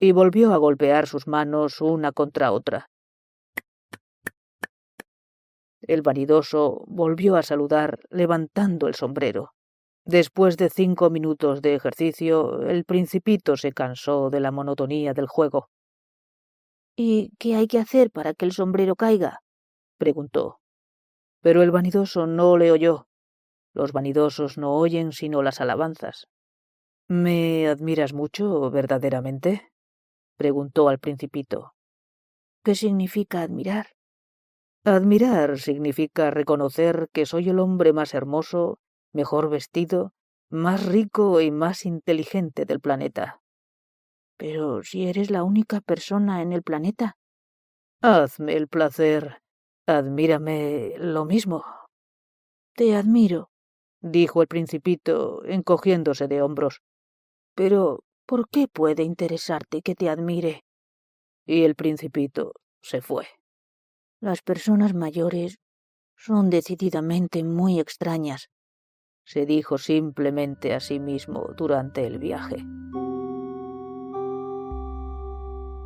Y 0.00 0.12
volvió 0.12 0.54
a 0.54 0.56
golpear 0.56 1.06
sus 1.06 1.26
manos 1.26 1.80
una 1.80 2.12
contra 2.12 2.52
otra. 2.52 2.88
El 5.82 6.02
vanidoso 6.02 6.84
volvió 6.86 7.36
a 7.36 7.42
saludar 7.42 7.98
levantando 8.10 8.86
el 8.86 8.94
sombrero. 8.94 9.50
Después 10.04 10.56
de 10.56 10.70
cinco 10.70 11.10
minutos 11.10 11.60
de 11.62 11.74
ejercicio, 11.74 12.62
el 12.62 12.84
principito 12.84 13.56
se 13.56 13.72
cansó 13.72 14.30
de 14.30 14.40
la 14.40 14.52
monotonía 14.52 15.12
del 15.12 15.26
juego. 15.26 15.68
¿Y 16.96 17.32
qué 17.38 17.56
hay 17.56 17.66
que 17.66 17.78
hacer 17.78 18.10
para 18.10 18.34
que 18.34 18.44
el 18.44 18.52
sombrero 18.52 18.94
caiga? 18.94 19.40
preguntó. 19.98 20.60
Pero 21.42 21.62
el 21.62 21.70
vanidoso 21.70 22.26
no 22.26 22.56
le 22.56 22.70
oyó. 22.70 23.08
Los 23.74 23.92
vanidosos 23.92 24.58
no 24.58 24.76
oyen 24.76 25.12
sino 25.12 25.42
las 25.42 25.60
alabanzas. 25.60 26.26
¿Me 27.10 27.66
admiras 27.66 28.12
mucho, 28.12 28.70
verdaderamente? 28.70 29.72
preguntó 30.36 30.88
al 30.88 31.00
principito. 31.00 31.74
¿Qué 32.62 32.76
significa 32.76 33.42
admirar? 33.42 33.88
Admirar 34.84 35.58
significa 35.58 36.30
reconocer 36.30 37.08
que 37.12 37.26
soy 37.26 37.48
el 37.48 37.58
hombre 37.58 37.92
más 37.92 38.14
hermoso, 38.14 38.78
mejor 39.12 39.50
vestido, 39.50 40.12
más 40.50 40.86
rico 40.86 41.40
y 41.40 41.50
más 41.50 41.84
inteligente 41.84 42.64
del 42.64 42.78
planeta. 42.78 43.40
Pero 44.36 44.84
si 44.84 45.08
eres 45.08 45.32
la 45.32 45.42
única 45.42 45.80
persona 45.80 46.42
en 46.42 46.52
el 46.52 46.62
planeta. 46.62 47.16
Hazme 48.02 48.54
el 48.54 48.68
placer 48.68 49.42
Admírame 49.84 50.94
lo 50.98 51.24
mismo. 51.24 51.64
Te 52.76 52.94
admiro, 52.94 53.50
dijo 54.00 54.42
el 54.42 54.46
principito, 54.46 55.44
encogiéndose 55.44 56.28
de 56.28 56.42
hombros. 56.42 56.80
Pero, 57.60 58.04
¿por 58.24 58.48
qué 58.48 58.68
puede 58.68 59.02
interesarte 59.02 59.82
que 59.82 59.94
te 59.94 60.08
admire? 60.08 60.64
Y 61.44 61.64
el 61.64 61.74
principito 61.74 62.54
se 62.80 63.02
fue. 63.02 63.26
Las 64.18 64.40
personas 64.40 64.94
mayores 64.94 65.58
son 66.16 66.48
decididamente 66.48 67.44
muy 67.44 67.78
extrañas, 67.78 68.48
se 69.26 69.44
dijo 69.44 69.76
simplemente 69.76 70.72
a 70.72 70.80
sí 70.80 71.00
mismo 71.00 71.50
durante 71.54 72.06
el 72.06 72.18
viaje. 72.18 72.64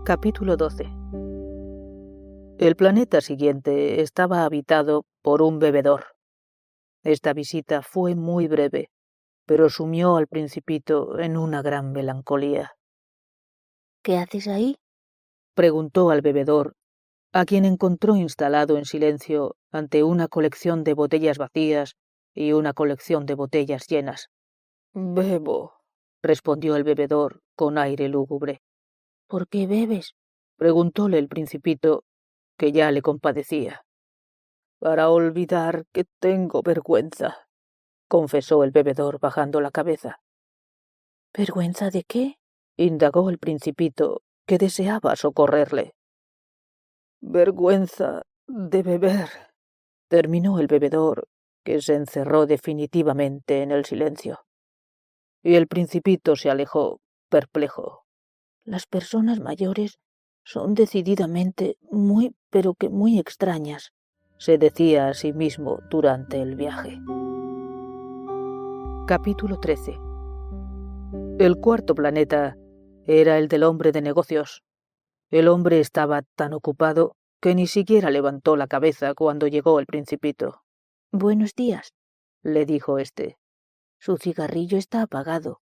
Capítulo 0.04 0.57
12 0.57 0.85
el 2.59 2.76
planeta 2.76 3.21
siguiente 3.21 4.00
estaba 4.00 4.45
habitado 4.45 5.07
por 5.23 5.43
un 5.43 5.59
bebedor. 5.59 6.04
Esta 7.02 7.33
visita 7.33 7.83
fue 7.83 8.14
muy 8.14 8.47
breve, 8.47 8.90
pero 9.47 9.69
sumió 9.69 10.17
al 10.17 10.27
principito 10.27 11.19
en 11.19 11.37
una 11.37 11.63
gran 11.63 11.93
melancolía. 11.93 12.73
¿Qué 14.03 14.19
haces 14.19 14.49
ahí? 14.49 14.77
preguntó 15.55 16.11
al 16.11 16.21
bebedor, 16.21 16.75
a 17.33 17.45
quien 17.45 17.65
encontró 17.65 18.17
instalado 18.17 18.77
en 18.77 18.85
silencio 18.85 19.57
ante 19.73 20.03
una 20.03 20.29
colección 20.29 20.85
de 20.85 20.95
botellas 20.95 21.39
vacías 21.39 21.97
y 22.35 22.53
una 22.53 22.73
colección 22.73 23.27
de 23.27 23.35
botellas 23.35 23.87
llenas. 23.87 24.29
Bebo, 24.93 25.75
respondió 26.23 26.77
el 26.77 26.85
bebedor 26.85 27.41
con 27.57 27.79
aire 27.79 28.09
lúgubre. 28.09 28.63
¿Por 29.27 29.49
qué 29.49 29.67
bebes? 29.67 30.15
preguntóle 30.57 31.19
el 31.19 31.29
principito 31.29 32.05
que 32.57 32.73
ya 32.73 32.91
le 32.93 33.03
compadecía. 33.03 33.85
Para 34.79 35.11
olvidar 35.11 35.85
que 35.93 36.05
tengo 36.21 36.63
vergüenza, 36.63 37.49
confesó 38.09 38.65
el 38.65 38.71
bebedor 38.71 39.19
bajando 39.19 39.61
la 39.61 39.71
cabeza. 39.71 40.21
¿Vergüenza 41.33 41.91
de 41.91 42.05
qué? 42.05 42.39
indagó 42.77 43.31
el 43.31 43.39
principito, 43.39 44.23
que 44.47 44.59
deseaba 44.59 45.17
socorrerle. 45.17 45.95
Vergüenza 47.21 48.23
de 48.47 48.83
beber, 48.83 49.29
terminó 50.09 50.59
el 50.59 50.67
bebedor, 50.67 51.29
que 51.65 51.81
se 51.81 51.95
encerró 51.95 52.47
definitivamente 52.47 53.63
en 53.63 53.71
el 53.71 53.85
silencio. 53.85 54.45
Y 55.43 55.55
el 55.55 55.67
principito 55.67 56.37
se 56.37 56.51
alejó, 56.51 57.01
perplejo. 57.31 58.05
Las 58.65 58.87
personas 58.87 59.41
mayores 59.41 59.99
son 60.45 60.75
decididamente 60.75 61.79
muy, 61.91 62.35
pero 62.51 62.75
que 62.75 62.89
muy 62.89 63.19
extrañas, 63.19 63.93
se 64.37 64.59
decía 64.59 65.09
a 65.09 65.15
sí 65.15 65.33
mismo 65.33 65.81
durante 65.91 66.41
el 66.41 66.55
viaje. 66.57 66.99
Capítulo 69.07 69.61
13 69.61 69.99
El 71.39 71.57
cuarto 71.61 71.95
planeta 71.95 72.57
era 73.07 73.37
el 73.37 73.49
del 73.49 73.65
hombre 73.65 73.93
de 73.93 74.01
negocios. 74.01 74.63
El 75.31 75.49
hombre 75.49 75.81
estaba 75.81 76.23
tan 76.23 76.55
ocupado 76.55 77.15
que 77.39 77.55
ni 77.55 77.67
siquiera 77.67 78.11
levantó 78.11 78.57
la 78.57 78.67
cabeza 78.67 79.13
cuando 79.13 79.47
llegó 79.47 79.79
el 79.79 79.85
principito. 79.85 80.63
Buenos 81.13 81.53
días, 81.55 81.93
le 82.43 82.65
dijo 82.65 82.99
éste. 82.99 83.37
Su 84.01 84.17
cigarrillo 84.17 84.79
está 84.79 85.03
apagado. 85.03 85.61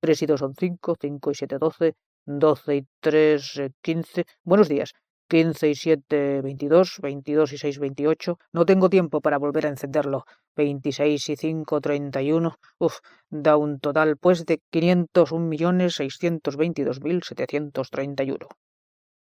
Tres 0.00 0.20
y 0.22 0.26
dos 0.26 0.40
son 0.40 0.56
cinco, 0.56 0.96
cinco 1.00 1.30
y 1.30 1.36
siete 1.36 1.58
doce, 1.58 1.94
doce 2.26 2.76
y 2.78 2.86
tres 2.98 3.58
eh, 3.58 3.70
quince. 3.80 4.26
Buenos 4.42 4.68
días. 4.68 4.92
Quince 5.32 5.70
y 5.70 5.74
siete 5.74 6.42
veintidós, 6.42 7.00
veintidós 7.00 7.54
y 7.54 7.58
seis 7.64 7.78
veintiocho. 7.78 8.38
No 8.52 8.66
tengo 8.66 8.90
tiempo 8.90 9.22
para 9.24 9.38
volver 9.38 9.64
a 9.64 9.70
encenderlo. 9.70 10.26
Veintiséis 10.54 11.26
y 11.30 11.36
cinco 11.36 11.80
treinta 11.80 12.20
y 12.20 12.32
uno. 12.32 12.50
Uf, 12.78 12.96
da 13.30 13.56
un 13.56 13.80
total 13.80 14.18
pues 14.18 14.44
de 14.44 14.60
quinientos 14.70 15.32
un 15.32 15.48
millones 15.48 15.94
seiscientos 15.94 16.58
veintidós 16.58 17.00
mil 17.00 17.22
setecientos 17.22 17.88
treinta 17.88 18.24
y 18.24 18.32
uno. 18.32 18.46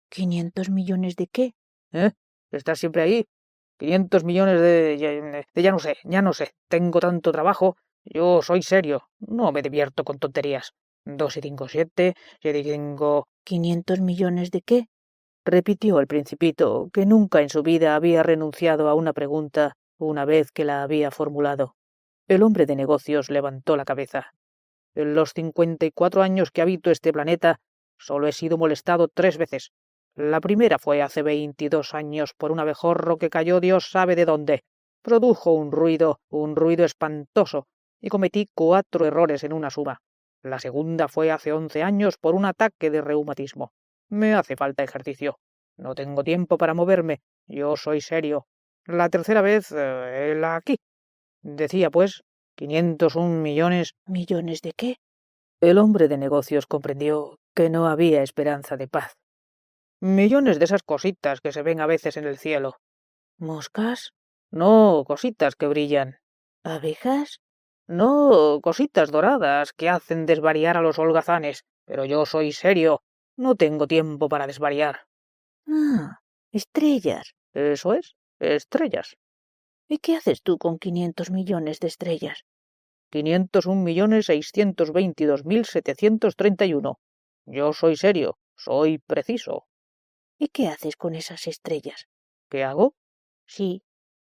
¿Quinientos 0.07 0.69
millones 0.69 1.17
de 1.17 1.27
qué? 1.27 1.51
¿Eh? 1.91 2.11
¿Estás 2.51 2.79
siempre 2.79 3.01
ahí? 3.01 3.25
Quinientos 3.77 4.23
millones 4.23 4.61
de, 4.61 5.43
de 5.53 5.61
ya 5.61 5.71
no 5.71 5.79
sé, 5.79 5.97
ya 6.05 6.21
no 6.21 6.31
sé. 6.31 6.53
Tengo 6.69 7.01
tanto 7.01 7.33
trabajo. 7.33 7.75
Yo 8.05 8.41
soy 8.41 8.61
serio. 8.61 9.09
No 9.19 9.51
me 9.51 9.61
divierto 9.61 10.05
con 10.05 10.19
tonterías. 10.19 10.71
Dos 11.03 11.35
y 11.35 11.41
cinco, 11.41 11.67
siete. 11.67 12.15
Siete 12.41 12.59
y 12.59 12.63
cinco. 12.63 13.27
¿Quinientos 13.43 13.99
millones 13.99 14.51
de 14.51 14.61
qué? 14.61 14.87
Repitió 15.47 16.01
el 16.01 16.07
principito, 16.07 16.89
que 16.91 17.05
nunca 17.05 17.41
en 17.41 17.47
su 17.47 17.63
vida 17.63 17.95
había 17.95 18.21
renunciado 18.21 18.89
a 18.89 18.93
una 18.93 19.13
pregunta 19.13 19.77
una 19.97 20.25
vez 20.25 20.51
que 20.51 20.65
la 20.65 20.83
había 20.83 21.09
formulado. 21.09 21.75
El 22.27 22.43
hombre 22.43 22.65
de 22.65 22.75
negocios 22.75 23.29
levantó 23.29 23.77
la 23.77 23.85
cabeza. 23.85 24.33
En 24.93 25.15
los 25.15 25.31
cincuenta 25.31 25.85
y 25.85 25.91
cuatro 25.91 26.21
años 26.21 26.51
que 26.51 26.61
habito 26.61 26.91
este 26.91 27.13
planeta, 27.13 27.61
solo 27.97 28.27
he 28.27 28.33
sido 28.33 28.57
molestado 28.57 29.07
tres 29.07 29.37
veces. 29.37 29.71
La 30.15 30.41
primera 30.41 30.79
fue 30.79 31.01
hace 31.01 31.23
veintidós 31.23 31.93
años 31.93 32.33
por 32.37 32.51
un 32.51 32.59
abejorro 32.59 33.17
que 33.17 33.29
cayó 33.29 33.61
Dios 33.61 33.89
sabe 33.89 34.17
de 34.17 34.25
dónde. 34.25 34.63
Produjo 35.01 35.53
un 35.53 35.71
ruido, 35.71 36.19
un 36.29 36.57
ruido 36.57 36.83
espantoso, 36.83 37.67
y 38.01 38.09
cometí 38.09 38.49
cuatro 38.53 39.05
errores 39.05 39.45
en 39.45 39.53
una 39.53 39.69
suma. 39.69 40.01
La 40.43 40.59
segunda 40.59 41.07
fue 41.07 41.31
hace 41.31 41.53
once 41.53 41.83
años 41.83 42.17
por 42.17 42.35
un 42.35 42.43
ataque 42.43 42.91
de 42.91 43.01
reumatismo. 43.01 43.71
Me 44.09 44.33
hace 44.33 44.55
falta 44.55 44.83
ejercicio. 44.83 45.39
No 45.77 45.95
tengo 45.95 46.23
tiempo 46.23 46.57
para 46.57 46.73
moverme. 46.73 47.21
Yo 47.47 47.75
soy 47.75 48.01
serio. 48.01 48.47
La 48.85 49.09
tercera 49.09 49.41
vez, 49.41 49.71
eh, 49.71 50.33
la 50.37 50.55
aquí. 50.55 50.77
Decía, 51.41 51.89
pues, 51.89 52.23
quinientos 52.55 53.15
un 53.15 53.41
millones. 53.41 53.93
¿Millones 54.05 54.61
de 54.61 54.71
qué? 54.71 54.97
El 55.59 55.77
hombre 55.77 56.07
de 56.07 56.17
negocios 56.17 56.67
comprendió 56.67 57.39
que 57.53 57.69
no 57.69 57.87
había 57.87 58.23
esperanza 58.23 58.77
de 58.77 58.87
paz. 58.87 59.13
Millones 59.99 60.59
de 60.59 60.65
esas 60.65 60.83
cositas 60.83 61.41
que 61.41 61.51
se 61.51 61.63
ven 61.63 61.81
a 61.81 61.87
veces 61.87 62.17
en 62.17 62.25
el 62.25 62.37
cielo. 62.37 62.75
¿Moscas? 63.39 64.13
No, 64.51 65.03
cositas 65.05 65.55
que 65.55 65.67
brillan. 65.67 66.17
¿Abejas? 66.63 67.39
No, 67.87 68.59
cositas 68.61 69.11
doradas 69.11 69.73
que 69.73 69.89
hacen 69.89 70.25
desvariar 70.25 70.77
a 70.77 70.81
los 70.81 70.99
holgazanes. 70.99 71.63
Pero 71.85 72.05
yo 72.05 72.25
soy 72.25 72.51
serio. 72.51 73.01
No 73.37 73.55
tengo 73.55 73.87
tiempo 73.87 74.27
para 74.29 74.47
desvariar. 74.47 75.07
Ah, 75.67 76.19
estrellas. 76.51 77.35
Eso 77.53 77.93
es, 77.93 78.15
estrellas. 78.39 79.15
¿Y 79.87 79.99
qué 79.99 80.15
haces 80.17 80.41
tú 80.41 80.57
con 80.57 80.79
quinientos 80.79 81.29
millones 81.31 81.79
de 81.79 81.87
estrellas? 81.87 82.43
Quinientos 83.09 83.67
un 83.67 83.83
millones 83.83 84.25
seiscientos 84.25 84.91
veintidós 84.91 85.45
mil 85.45 85.65
setecientos 85.65 86.35
treinta 86.35 86.65
y 86.65 86.73
uno. 86.73 86.99
Yo 87.45 87.71
soy 87.71 87.95
serio, 87.95 88.37
soy 88.57 88.97
preciso. 88.97 89.65
¿Y 90.37 90.49
qué 90.49 90.67
haces 90.67 90.97
con 90.97 91.15
esas 91.15 91.47
estrellas? 91.47 92.07
¿Qué 92.49 92.63
hago? 92.63 92.95
Sí. 93.45 93.81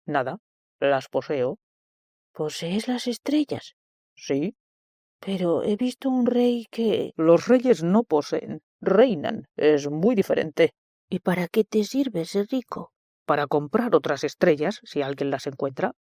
Nada, 0.05 0.39
las 0.79 1.07
poseo. 1.07 1.57
¿Posees 2.31 2.87
las 2.87 3.07
estrellas? 3.07 3.75
Sí. 4.15 4.55
Pero 5.19 5.63
he 5.63 5.75
visto 5.75 6.09
un 6.09 6.25
rey 6.25 6.67
que... 6.69 7.11
Los 7.15 7.47
reyes 7.47 7.83
no 7.83 8.03
poseen, 8.03 8.61
reinan. 8.81 9.47
Es 9.55 9.89
muy 9.89 10.15
diferente. 10.15 10.73
¿Y 11.09 11.19
para 11.19 11.47
qué 11.47 11.63
te 11.63 11.83
sirve 11.83 12.25
ser 12.25 12.47
rico? 12.49 12.91
Para 13.25 13.47
comprar 13.47 13.95
otras 13.95 14.23
estrellas, 14.23 14.79
si 14.83 15.01
alguien 15.01 15.29
las 15.29 15.47
encuentra. 15.47 15.93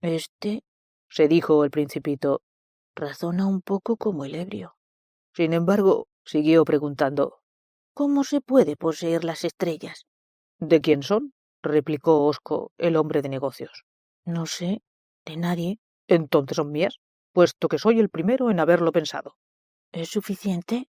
Este, 0.00 0.64
se 1.08 1.28
dijo 1.28 1.64
el 1.64 1.70
principito, 1.70 2.42
razona 2.94 3.46
un 3.46 3.62
poco 3.62 3.96
como 3.96 4.24
el 4.24 4.34
ebrio. 4.34 4.74
Sin 5.34 5.52
embargo, 5.52 6.08
siguió 6.24 6.64
preguntando, 6.64 7.42
¿Cómo 7.94 8.24
se 8.24 8.40
puede 8.40 8.76
poseer 8.76 9.22
las 9.22 9.44
estrellas? 9.44 10.06
¿De 10.58 10.80
quién 10.80 11.02
son? 11.02 11.34
replicó 11.62 12.24
Osco, 12.24 12.72
el 12.78 12.96
hombre 12.96 13.20
de 13.20 13.28
negocios. 13.28 13.84
No 14.24 14.46
sé, 14.46 14.82
de 15.26 15.36
nadie. 15.36 15.78
Entonces 16.08 16.56
son 16.56 16.72
mías, 16.72 16.98
puesto 17.32 17.68
que 17.68 17.78
soy 17.78 18.00
el 18.00 18.08
primero 18.08 18.50
en 18.50 18.60
haberlo 18.60 18.92
pensado. 18.92 19.36
¿Es 19.92 20.08
suficiente? 20.08 20.88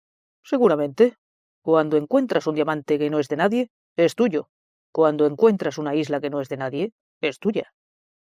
Seguramente. 0.48 1.18
Cuando 1.60 1.98
encuentras 1.98 2.46
un 2.46 2.54
diamante 2.54 2.98
que 2.98 3.10
no 3.10 3.18
es 3.18 3.28
de 3.28 3.36
nadie, 3.36 3.70
es 3.96 4.14
tuyo. 4.14 4.48
Cuando 4.92 5.26
encuentras 5.26 5.76
una 5.76 5.94
isla 5.94 6.22
que 6.22 6.30
no 6.30 6.40
es 6.40 6.48
de 6.48 6.56
nadie, 6.56 6.94
es 7.20 7.38
tuya. 7.38 7.74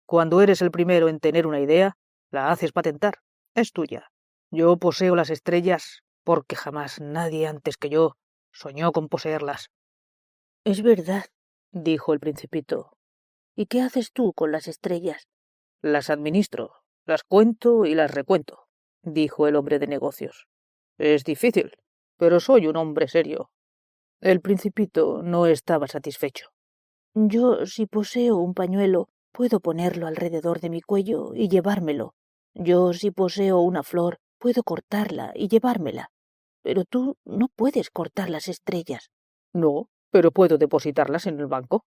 Cuando 0.05 0.41
eres 0.41 0.61
el 0.61 0.69
primero 0.69 1.07
en 1.07 1.21
tener 1.21 1.47
una 1.47 1.61
idea, 1.61 1.95
la 2.29 2.51
haces 2.51 2.73
patentar, 2.73 3.19
es 3.55 3.71
tuya. 3.71 4.11
Yo 4.51 4.75
poseo 4.75 5.15
las 5.15 5.29
estrellas 5.29 6.01
porque 6.25 6.57
jamás 6.57 6.99
nadie 6.99 7.47
antes 7.47 7.77
que 7.77 7.89
yo 7.89 8.17
soñó 8.51 8.91
con 8.91 9.07
poseerlas. 9.07 9.69
Es 10.65 10.81
verdad, 10.81 11.27
dijo 11.71 12.11
el 12.11 12.19
principito. 12.19 12.97
¿Y 13.55 13.67
qué 13.67 13.81
haces 13.81 14.11
tú 14.11 14.33
con 14.33 14.51
las 14.51 14.67
estrellas? 14.67 15.29
Las 15.81 16.09
administro, 16.09 16.73
las 17.05 17.23
cuento 17.23 17.85
y 17.85 17.95
las 17.95 18.11
recuento, 18.11 18.67
dijo 19.01 19.47
el 19.47 19.55
hombre 19.55 19.79
de 19.79 19.87
negocios. 19.87 20.47
Es 20.97 21.23
difícil, 21.23 21.71
pero 22.17 22.39
soy 22.39 22.67
un 22.67 22.75
hombre 22.75 23.07
serio. 23.07 23.49
El 24.19 24.41
principito 24.41 25.21
no 25.21 25.45
estaba 25.45 25.87
satisfecho. 25.87 26.49
Yo, 27.13 27.65
si 27.65 27.85
poseo 27.85 28.37
un 28.37 28.53
pañuelo, 28.53 29.09
puedo 29.31 29.59
ponerlo 29.59 30.07
alrededor 30.07 30.59
de 30.59 30.69
mi 30.69 30.81
cuello 30.81 31.33
y 31.33 31.47
llevármelo. 31.47 32.13
Yo, 32.53 32.93
si 32.93 33.11
poseo 33.11 33.59
una 33.59 33.83
flor, 33.83 34.17
puedo 34.39 34.63
cortarla 34.63 35.31
y 35.35 35.47
llevármela. 35.47 36.09
Pero 36.63 36.85
tú 36.85 37.17
no 37.25 37.47
puedes 37.55 37.89
cortar 37.91 38.29
las 38.29 38.47
estrellas. 38.47 39.09
No, 39.53 39.89
pero 40.11 40.31
puedo 40.31 40.57
depositarlas 40.57 41.27
en 41.27 41.39
el 41.39 41.47
banco. 41.47 41.85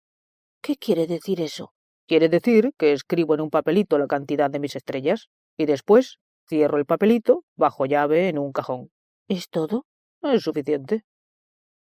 ¿Qué 0.62 0.76
quiere 0.78 1.06
decir 1.08 1.42
eso? 1.42 1.74
Quiere 2.08 2.30
decir 2.30 2.74
que 2.78 2.92
escribo 2.92 3.36
en 3.36 3.42
un 3.42 3.50
papelito 3.50 3.98
la 3.98 4.08
cantidad 4.08 4.50
de 4.50 4.60
mis 4.60 4.76
estrellas 4.76 5.30
y 5.58 5.66
después 5.66 6.18
cierro 6.48 6.78
el 6.78 6.86
papelito 6.86 7.44
bajo 7.56 7.86
llave 7.86 8.30
en 8.30 8.38
un 8.38 8.52
cajón. 8.52 8.92
¿Es 9.28 9.50
todo? 9.50 9.86
Es 10.34 10.42
suficiente. 10.42 11.06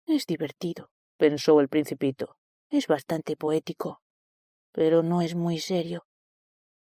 Es 0.05 0.27
divertido, 0.27 0.91
pensó 1.17 1.59
el 1.59 1.69
principito. 1.69 2.37
Es 2.69 2.85
bastante 2.85 3.35
poético, 3.35 4.01
pero 4.71 5.01
no 5.01 5.23
es 5.23 5.33
muy 5.33 5.57
serio. 5.57 6.05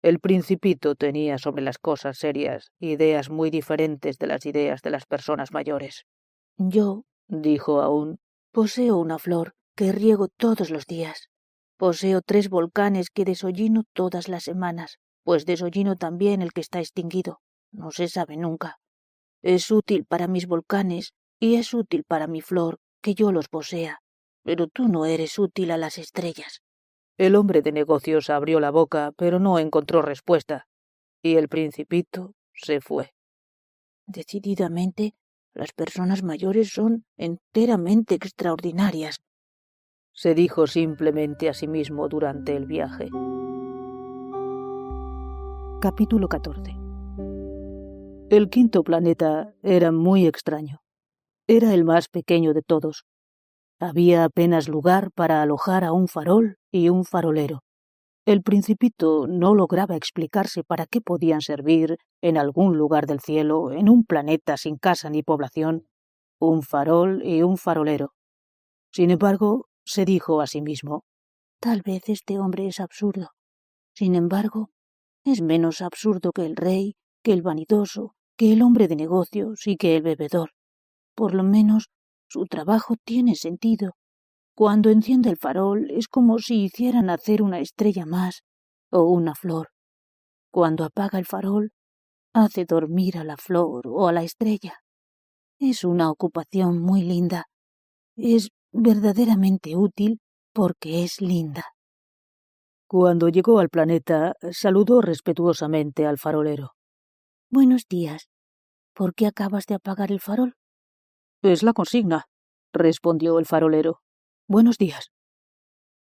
El 0.03 0.19
principito 0.19 0.97
tenía 0.97 1.39
sobre 1.39 1.63
las 1.63 1.79
cosas 1.79 2.19
serias 2.19 2.73
ideas 2.81 3.31
muy 3.31 3.51
diferentes 3.51 4.19
de 4.19 4.27
las 4.27 4.45
ideas 4.47 4.83
de 4.83 4.91
las 4.91 5.07
personas 5.07 5.53
mayores. 5.53 6.07
Yo, 6.59 7.05
dijo 7.29 7.81
aún, 7.81 8.19
poseo 8.51 8.97
una 8.97 9.21
flor 9.21 9.55
que 9.77 9.93
riego 9.93 10.27
todos 10.27 10.71
los 10.71 10.87
días. 10.87 11.29
Poseo 11.77 12.21
tres 12.21 12.49
volcanes 12.49 13.11
que 13.11 13.25
desollino 13.25 13.85
todas 13.93 14.29
las 14.29 14.43
semanas, 14.43 14.99
pues 15.23 15.47
desollino 15.47 15.95
también 15.95 16.43
el 16.43 16.53
que 16.53 16.63
está 16.63 16.81
extinguido. 16.81 17.41
No 17.71 17.93
se 17.93 18.09
sabe 18.09 18.37
nunca. 18.37 18.81
Es 19.41 19.71
útil 19.71 20.05
para 20.05 20.27
mis 20.27 20.49
volcanes 20.49 21.15
y 21.45 21.57
es 21.57 21.75
útil 21.75 22.05
para 22.05 22.27
mi 22.27 22.41
flor 22.41 22.79
que 23.03 23.15
yo 23.15 23.31
los 23.31 23.49
posea, 23.49 23.99
pero 24.45 24.67
tú 24.67 24.89
no 24.89 25.05
eres 25.05 25.39
útil 25.39 25.73
a 25.73 25.77
las 25.77 25.99
estrellas. 25.99 26.63
El 27.19 27.37
hombre 27.37 27.61
de 27.61 27.71
negocios 27.71 28.31
abrió 28.31 28.61
la 28.61 28.71
boca, 28.71 29.13
pero 29.19 29.39
no 29.39 29.59
encontró 29.59 30.01
respuesta, 30.01 30.67
y 31.23 31.37
el 31.37 31.51
principito 31.51 32.33
se 32.55 32.81
fue. 32.81 33.13
Decididamente, 34.07 35.17
las 35.53 35.73
personas 35.73 36.23
mayores 36.23 36.71
son 36.71 37.05
enteramente 37.19 38.15
extraordinarias, 38.15 39.21
se 40.15 40.35
dijo 40.35 40.67
simplemente 40.67 41.51
a 41.51 41.53
sí 41.53 41.69
mismo 41.69 42.09
durante 42.09 42.57
el 42.57 42.65
viaje. 42.65 43.11
Capítulo 45.83 46.27
14 46.27 46.75
El 48.31 48.49
quinto 48.49 48.83
planeta 48.83 49.53
era 49.63 49.93
muy 49.93 50.27
extraño. 50.27 50.84
Era 51.47 51.75
el 51.75 51.85
más 51.85 52.09
pequeño 52.09 52.55
de 52.55 52.63
todos. 52.63 53.05
Había 53.79 54.25
apenas 54.25 54.67
lugar 54.67 55.11
para 55.15 55.43
alojar 55.43 55.85
a 55.85 55.93
un 55.93 56.09
farol 56.09 56.57
y 56.73 56.89
un 56.89 57.05
farolero. 57.05 57.61
El 58.25 58.43
principito 58.43 59.27
no 59.27 59.55
lograba 59.55 59.95
explicarse 59.95 60.65
para 60.65 60.87
qué 60.87 61.03
podían 61.03 61.43
servir, 61.43 61.99
en 62.23 62.39
algún 62.39 62.79
lugar 62.79 63.07
del 63.07 63.21
cielo, 63.21 63.73
en 63.73 63.91
un 63.91 64.05
planeta 64.05 64.57
sin 64.57 64.79
casa 64.79 65.11
ni 65.11 65.23
población, 65.23 65.87
un 66.41 66.63
farol 66.63 67.23
y 67.23 67.43
un 67.43 67.59
farolero. 67.59 68.15
Sin 68.91 69.11
embargo, 69.11 69.67
se 69.85 70.07
dijo 70.07 70.41
a 70.41 70.47
sí 70.47 70.63
mismo. 70.63 71.05
Tal 71.61 71.83
vez 71.83 72.09
este 72.09 72.39
hombre 72.39 72.69
es 72.69 72.81
absurdo. 72.81 73.33
Sin 73.95 74.15
embargo, 74.15 74.71
es 75.27 75.43
menos 75.43 75.83
absurdo 75.83 76.33
que 76.33 76.47
el 76.47 76.57
rey, 76.57 76.97
que 77.23 77.35
el 77.35 77.43
vanidoso, 77.43 78.15
que 78.39 78.55
el 78.55 78.63
hombre 78.63 78.89
de 78.89 78.97
negocios 78.97 79.67
y 79.67 79.77
que 79.77 79.97
el 79.97 80.03
bebedor. 80.03 80.53
Por 81.15 81.35
lo 81.35 81.43
menos 81.43 81.89
su 82.29 82.47
trabajo 82.47 82.95
tiene 83.05 83.35
sentido. 83.35 83.93
Cuando 84.57 84.91
enciende 84.91 85.31
el 85.31 85.37
farol 85.37 85.91
es 85.91 86.09
como 86.09 86.39
si 86.39 86.65
hiciera 86.65 87.03
nacer 87.03 87.43
una 87.43 87.61
estrella 87.61 88.07
más 88.07 88.43
o 88.91 89.03
una 89.03 89.35
flor. 89.35 89.69
Cuando 90.53 90.85
apaga 90.85 91.19
el 91.19 91.27
farol, 91.27 91.73
hace 92.33 92.65
dormir 92.65 93.19
a 93.19 93.25
la 93.25 93.37
flor 93.37 93.87
o 93.87 94.07
a 94.07 94.13
la 94.13 94.23
estrella. 94.23 94.75
Es 95.59 95.85
una 95.85 96.11
ocupación 96.11 96.81
muy 96.81 97.03
linda. 97.03 97.45
Es 98.17 98.49
verdaderamente 98.73 99.77
útil 99.77 100.21
porque 100.53 101.05
es 101.05 101.21
linda. 101.21 101.65
Cuando 102.87 103.29
llegó 103.29 103.59
al 103.59 103.71
planeta, 103.71 104.35
saludó 104.53 105.01
respetuosamente 105.01 106.07
al 106.07 106.19
farolero. 106.19 106.73
Buenos 107.51 107.87
días. 107.89 108.29
¿Por 108.95 109.15
qué 109.15 109.27
acabas 109.27 109.67
de 109.67 109.75
apagar 109.75 110.13
el 110.13 110.21
farol? 110.21 110.55
Es 111.45 111.63
la 111.63 111.75
consigna, 111.75 112.25
respondió 112.73 113.39
el 113.39 113.45
farolero. 113.45 114.01
Buenos 114.49 114.79
días. 114.79 115.11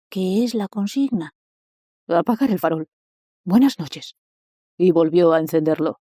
¿Qué 0.09 0.43
es 0.43 0.55
la 0.55 0.67
consigna? 0.67 1.35
Apagar 2.07 2.49
el 2.49 2.57
farol. 2.57 2.89
Buenas 3.45 3.77
noches. 3.77 4.15
Y 4.79 4.89
volvió 4.89 5.33
a 5.33 5.39
encenderlo. 5.39 5.99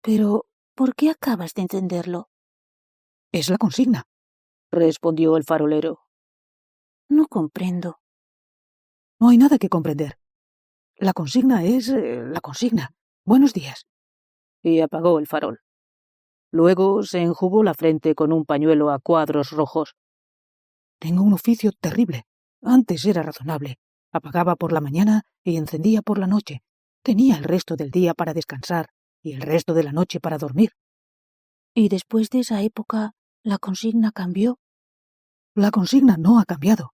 Pero, 0.00 0.46
¿por 0.76 0.94
qué 0.94 1.10
acabas 1.10 1.54
de 1.54 1.62
encenderlo? 1.62 2.28
Es 3.32 3.50
la 3.50 3.58
consigna, 3.58 4.04
respondió 4.70 5.36
el 5.36 5.42
farolero. 5.42 6.02
No 7.08 7.26
comprendo. 7.26 7.98
No 9.18 9.30
hay 9.30 9.38
nada 9.38 9.58
que 9.58 9.68
comprender. 9.68 10.20
La 10.98 11.14
consigna 11.14 11.64
es 11.64 11.88
eh, 11.88 12.22
la 12.24 12.40
consigna. 12.40 12.94
Buenos 13.24 13.52
días. 13.52 13.88
Y 14.62 14.78
apagó 14.82 15.18
el 15.18 15.26
farol. 15.26 15.65
Luego 16.50 17.02
se 17.02 17.20
enjugó 17.20 17.62
la 17.62 17.74
frente 17.74 18.14
con 18.14 18.32
un 18.32 18.44
pañuelo 18.44 18.90
a 18.90 18.98
cuadros 18.98 19.50
rojos. 19.50 19.94
Tengo 20.98 21.22
un 21.22 21.32
oficio 21.32 21.72
terrible. 21.72 22.24
Antes 22.62 23.04
era 23.04 23.22
razonable. 23.22 23.78
Apagaba 24.12 24.56
por 24.56 24.72
la 24.72 24.80
mañana 24.80 25.22
y 25.44 25.56
encendía 25.56 26.02
por 26.02 26.18
la 26.18 26.26
noche. 26.26 26.62
Tenía 27.02 27.36
el 27.36 27.44
resto 27.44 27.76
del 27.76 27.90
día 27.90 28.14
para 28.14 28.34
descansar 28.34 28.88
y 29.22 29.32
el 29.32 29.42
resto 29.42 29.74
de 29.74 29.82
la 29.82 29.92
noche 29.92 30.20
para 30.20 30.38
dormir. 30.38 30.72
¿Y 31.74 31.88
después 31.88 32.30
de 32.30 32.40
esa 32.40 32.62
época 32.62 33.12
la 33.42 33.58
consigna 33.58 34.10
cambió? 34.10 34.58
La 35.54 35.70
consigna 35.70 36.16
no 36.16 36.38
ha 36.38 36.44
cambiado. 36.44 36.92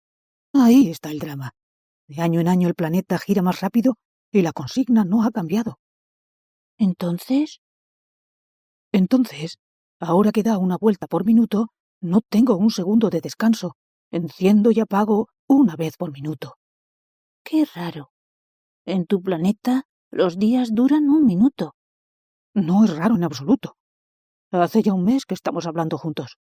Ahí 0.53 0.89
está 0.89 1.11
el 1.11 1.19
drama. 1.19 1.51
De 2.07 2.21
año 2.21 2.39
en 2.39 2.47
año 2.47 2.67
el 2.67 2.75
planeta 2.75 3.17
gira 3.17 3.41
más 3.41 3.61
rápido 3.61 3.95
y 4.31 4.41
la 4.41 4.51
consigna 4.51 5.05
no 5.05 5.23
ha 5.23 5.31
cambiado. 5.31 5.79
¿Entonces? 6.77 7.61
Entonces, 8.91 9.57
ahora 9.99 10.31
que 10.31 10.43
da 10.43 10.57
una 10.57 10.77
vuelta 10.77 11.07
por 11.07 11.25
minuto, 11.25 11.67
no 12.01 12.21
tengo 12.21 12.57
un 12.57 12.71
segundo 12.71 13.09
de 13.09 13.21
descanso. 13.21 13.75
Enciendo 14.11 14.71
y 14.71 14.79
apago 14.79 15.29
una 15.47 15.75
vez 15.75 15.95
por 15.95 16.11
minuto. 16.11 16.55
Qué 17.43 17.65
raro. 17.73 18.11
En 18.85 19.05
tu 19.05 19.21
planeta 19.21 19.83
los 20.09 20.37
días 20.37 20.73
duran 20.73 21.09
un 21.09 21.25
minuto. 21.25 21.75
No 22.53 22.83
es 22.83 22.95
raro 22.95 23.15
en 23.15 23.23
absoluto. 23.23 23.77
Hace 24.51 24.81
ya 24.81 24.93
un 24.93 25.05
mes 25.05 25.25
que 25.25 25.33
estamos 25.33 25.65
hablando 25.65 25.97
juntos. 25.97 26.37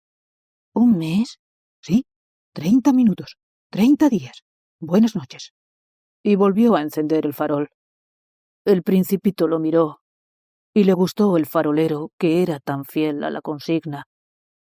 ¿Un 0.74 0.98
mes? 0.98 1.38
Sí, 1.80 2.04
treinta 2.52 2.92
minutos, 2.92 3.36
treinta 3.70 4.08
días. 4.08 4.42
Buenas 4.80 5.14
noches. 5.14 5.52
Y 6.22 6.34
volvió 6.34 6.74
a 6.74 6.82
encender 6.82 7.24
el 7.24 7.34
farol. 7.34 7.68
El 8.64 8.82
principito 8.82 9.46
lo 9.46 9.60
miró, 9.60 9.99
y 10.74 10.84
le 10.84 10.92
gustó 10.92 11.36
el 11.36 11.46
farolero 11.46 12.10
que 12.18 12.42
era 12.42 12.60
tan 12.60 12.84
fiel 12.84 13.24
a 13.24 13.30
la 13.30 13.40
consigna. 13.40 14.04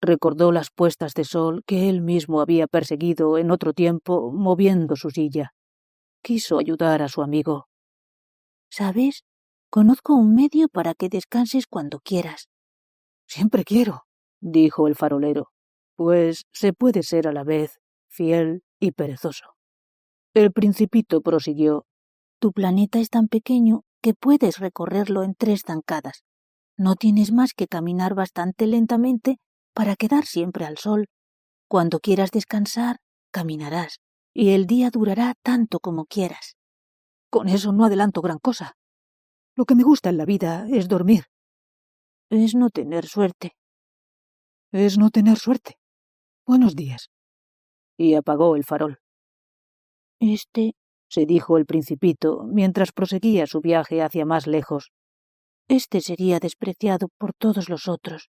Recordó 0.00 0.52
las 0.52 0.70
puestas 0.70 1.14
de 1.14 1.24
sol 1.24 1.62
que 1.66 1.88
él 1.88 2.02
mismo 2.02 2.40
había 2.40 2.66
perseguido 2.66 3.38
en 3.38 3.50
otro 3.50 3.72
tiempo 3.72 4.32
moviendo 4.32 4.96
su 4.96 5.10
silla. 5.10 5.54
Quiso 6.22 6.58
ayudar 6.58 7.00
a 7.02 7.08
su 7.08 7.22
amigo. 7.22 7.66
¿Sabes? 8.70 9.24
Conozco 9.70 10.14
un 10.14 10.34
medio 10.34 10.68
para 10.68 10.94
que 10.94 11.08
descanses 11.08 11.66
cuando 11.66 12.00
quieras. 12.00 12.48
Siempre 13.26 13.64
quiero, 13.64 14.02
dijo 14.40 14.88
el 14.88 14.94
farolero, 14.94 15.50
pues 15.96 16.44
se 16.52 16.72
puede 16.72 17.02
ser 17.02 17.26
a 17.28 17.32
la 17.32 17.44
vez 17.44 17.80
fiel 18.08 18.62
y 18.78 18.92
perezoso. 18.92 19.54
El 20.34 20.52
principito 20.52 21.20
prosiguió. 21.20 21.86
Tu 22.40 22.52
planeta 22.52 22.98
es 22.98 23.08
tan 23.08 23.28
pequeño 23.28 23.84
que 24.04 24.12
puedes 24.12 24.58
recorrerlo 24.58 25.22
en 25.22 25.34
tres 25.34 25.62
zancadas. 25.66 26.24
No 26.76 26.94
tienes 26.94 27.32
más 27.32 27.54
que 27.54 27.66
caminar 27.66 28.14
bastante 28.14 28.66
lentamente 28.66 29.38
para 29.72 29.96
quedar 29.96 30.26
siempre 30.26 30.66
al 30.66 30.76
sol. 30.76 31.06
Cuando 31.68 32.00
quieras 32.00 32.30
descansar, 32.30 32.98
caminarás, 33.30 34.00
y 34.34 34.50
el 34.50 34.66
día 34.66 34.90
durará 34.90 35.32
tanto 35.42 35.80
como 35.80 36.04
quieras. 36.04 36.58
Con 37.30 37.48
eso 37.48 37.72
no 37.72 37.86
adelanto 37.86 38.20
gran 38.20 38.38
cosa. 38.38 38.76
Lo 39.56 39.64
que 39.64 39.74
me 39.74 39.84
gusta 39.84 40.10
en 40.10 40.18
la 40.18 40.26
vida 40.26 40.66
es 40.70 40.86
dormir. 40.86 41.24
Es 42.28 42.54
no 42.54 42.68
tener 42.68 43.06
suerte. 43.06 43.56
Es 44.70 44.98
no 44.98 45.08
tener 45.08 45.38
suerte. 45.38 45.78
Buenos 46.46 46.76
días. 46.76 47.08
Y 47.96 48.16
apagó 48.16 48.54
el 48.56 48.64
farol. 48.64 48.98
Este, 50.20 50.74
se 51.08 51.26
dijo 51.26 51.58
el 51.58 51.66
principito 51.66 52.44
mientras 52.44 52.92
proseguía 52.92 53.46
su 53.46 53.60
viaje 53.60 54.02
hacia 54.02 54.24
más 54.24 54.46
lejos. 54.46 54.90
Este 55.68 56.00
sería 56.00 56.40
despreciado 56.40 57.08
por 57.18 57.32
todos 57.32 57.68
los 57.68 57.88
otros, 57.88 58.28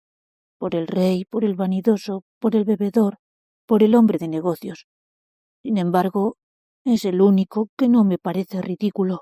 por 0.58 0.76
el 0.76 0.88
rey, 0.88 1.26
por 1.26 1.46
el 1.46 1.56
vanidoso, 1.56 2.24
por 2.40 2.56
el 2.56 2.66
bebedor, 2.66 3.18
por 3.66 3.84
el 3.84 3.96
hombre 3.96 4.18
de 4.18 4.28
negocios. 4.28 4.86
Sin 5.64 5.78
embargo, 5.78 6.36
es 6.84 7.06
el 7.06 7.22
único 7.22 7.70
que 7.78 7.88
no 7.88 8.04
me 8.04 8.18
parece 8.18 8.62
ridículo, 8.62 9.22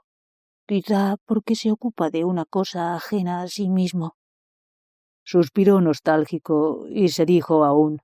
quizá 0.68 1.18
porque 1.26 1.56
se 1.56 1.72
ocupa 1.72 2.10
de 2.10 2.24
una 2.24 2.46
cosa 2.46 2.96
ajena 2.96 3.42
a 3.42 3.48
sí 3.48 3.70
mismo. 3.70 4.16
Suspiró 5.24 5.82
nostálgico 5.82 6.88
y 6.90 7.10
se 7.10 7.26
dijo 7.26 7.64
aún 7.64 8.00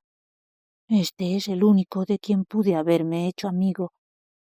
Este 0.88 1.36
es 1.36 1.48
el 1.48 1.64
único 1.64 2.06
de 2.06 2.20
quien 2.20 2.46
pude 2.46 2.76
haberme 2.76 3.28
hecho 3.28 3.48
amigo, 3.48 3.92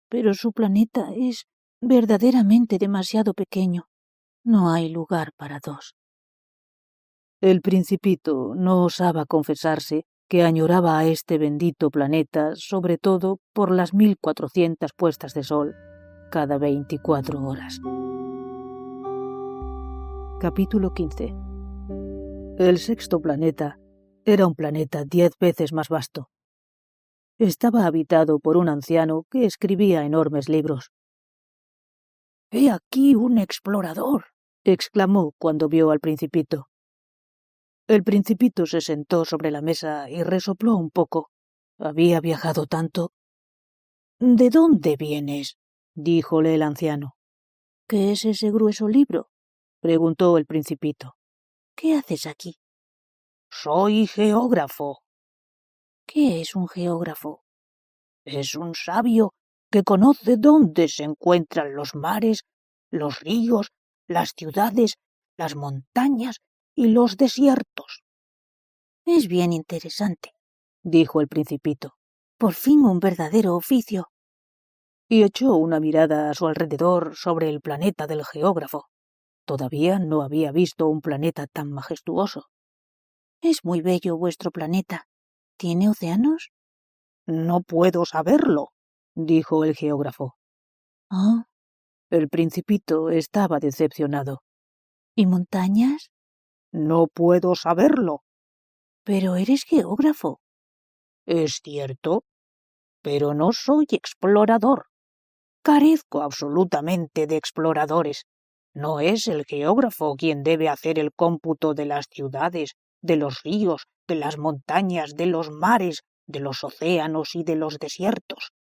pero 0.09 0.33
su 0.33 0.51
planeta 0.51 1.09
es 1.15 1.45
verdaderamente 1.81 2.77
demasiado 2.77 3.33
pequeño. 3.33 3.87
No 4.43 4.71
hay 4.71 4.89
lugar 4.89 5.31
para 5.37 5.59
dos. 5.63 5.95
El 7.41 7.61
principito 7.61 8.53
no 8.55 8.83
osaba 8.83 9.25
confesarse 9.25 10.05
que 10.27 10.43
añoraba 10.43 10.97
a 10.97 11.05
este 11.05 11.37
bendito 11.37 11.91
planeta, 11.91 12.51
sobre 12.55 12.97
todo 12.97 13.39
por 13.53 13.71
las 13.71 13.93
mil 13.93 14.17
cuatrocientas 14.17 14.91
puestas 14.95 15.33
de 15.33 15.43
sol 15.43 15.75
cada 16.31 16.57
veinticuatro 16.57 17.43
horas. 17.43 17.79
Capítulo 20.39 20.93
15 20.93 21.45
el 22.57 22.77
sexto 22.77 23.19
planeta 23.19 23.79
era 24.23 24.47
un 24.47 24.55
planeta 24.55 25.03
diez 25.03 25.33
veces 25.37 25.73
más 25.73 25.89
vasto. 25.89 26.29
Estaba 27.37 27.85
habitado 27.85 28.39
por 28.39 28.55
un 28.55 28.69
anciano 28.69 29.25
que 29.29 29.45
escribía 29.45 30.05
enormes 30.05 30.47
libros. 30.47 30.91
He 32.49 32.71
aquí 32.71 33.13
un 33.13 33.37
explorador, 33.37 34.27
exclamó 34.63 35.33
cuando 35.37 35.67
vio 35.67 35.91
al 35.91 35.99
principito. 35.99 36.67
El 37.87 38.03
principito 38.03 38.65
se 38.65 38.79
sentó 38.79 39.25
sobre 39.25 39.51
la 39.51 39.61
mesa 39.61 40.09
y 40.09 40.23
resopló 40.23 40.77
un 40.77 40.89
poco. 40.89 41.29
Había 41.77 42.21
viajado 42.21 42.65
tanto. 42.67 43.11
¿De 44.19 44.49
dónde 44.49 44.95
vienes? 44.97 45.57
díjole 45.93 46.55
el 46.55 46.63
anciano. 46.63 47.15
¿Qué 47.87 48.13
es 48.13 48.23
ese 48.25 48.49
grueso 48.49 48.87
libro? 48.87 49.29
preguntó 49.81 50.37
el 50.37 50.45
principito. 50.45 51.15
¿Qué 51.75 51.95
haces 51.95 52.25
aquí? 52.25 52.55
Soy 53.51 54.07
geógrafo. 54.07 55.04
¿Qué 56.05 56.41
es 56.41 56.55
un 56.55 56.67
geógrafo? 56.67 57.43
Es 58.25 58.55
un 58.55 58.73
sabio 58.75 59.33
que 59.71 59.83
conoce 59.83 60.37
dónde 60.37 60.87
se 60.87 61.03
encuentran 61.03 61.75
los 61.75 61.95
mares, 61.95 62.43
los 62.91 63.19
ríos, 63.19 63.71
las 64.07 64.33
ciudades, 64.37 64.95
las 65.37 65.55
montañas 65.55 66.37
y 66.75 66.87
los 66.87 67.17
desiertos. 67.17 68.03
Es 69.05 69.27
bien 69.27 69.53
interesante, 69.53 70.31
dijo 70.83 71.21
el 71.21 71.27
principito. 71.27 71.93
Por 72.37 72.53
fin 72.53 72.85
un 72.85 72.99
verdadero 72.99 73.55
oficio. 73.55 74.09
Y 75.07 75.23
echó 75.23 75.55
una 75.55 75.79
mirada 75.79 76.29
a 76.29 76.33
su 76.33 76.47
alrededor 76.47 77.15
sobre 77.15 77.49
el 77.49 77.61
planeta 77.61 78.07
del 78.07 78.25
geógrafo. 78.25 78.85
Todavía 79.45 79.99
no 79.99 80.23
había 80.23 80.51
visto 80.51 80.87
un 80.87 81.01
planeta 81.01 81.45
tan 81.47 81.71
majestuoso. 81.71 82.47
Es 83.41 83.63
muy 83.63 83.81
bello 83.81 84.17
vuestro 84.17 84.49
planeta. 84.51 85.07
¿Tiene 85.57 85.89
océanos? 85.89 86.51
No 87.25 87.61
puedo 87.61 88.05
saberlo, 88.05 88.69
dijo 89.15 89.63
el 89.63 89.75
geógrafo. 89.75 90.35
Ah. 91.09 91.45
El 92.09 92.29
principito 92.29 93.09
estaba 93.09 93.59
decepcionado. 93.59 94.41
¿Y 95.15 95.25
montañas? 95.25 96.11
No 96.71 97.07
puedo 97.07 97.55
saberlo. 97.55 98.21
Pero 99.03 99.37
eres 99.37 99.63
geógrafo. 99.63 100.41
Es 101.25 101.61
cierto, 101.63 102.23
pero 103.01 103.33
no 103.33 103.51
soy 103.53 103.85
explorador. 103.91 104.87
Carezco 105.63 106.21
absolutamente 106.21 107.27
de 107.27 107.37
exploradores. 107.37 108.25
No 108.73 108.99
es 108.99 109.27
el 109.27 109.45
geógrafo 109.45 110.15
quien 110.15 110.43
debe 110.43 110.69
hacer 110.69 110.99
el 110.99 111.13
cómputo 111.13 111.73
de 111.73 111.85
las 111.85 112.07
ciudades, 112.11 112.75
de 113.05 113.15
los 113.15 113.41
ríos, 113.43 113.87
de 114.07 114.15
las 114.15 114.37
montañas, 114.37 115.15
de 115.15 115.27
los 115.27 115.51
mares, 115.51 116.03
de 116.27 116.39
los 116.39 116.63
océanos 116.63 117.35
y 117.35 117.43
de 117.43 117.55
los 117.55 117.77
desiertos. 117.77 118.51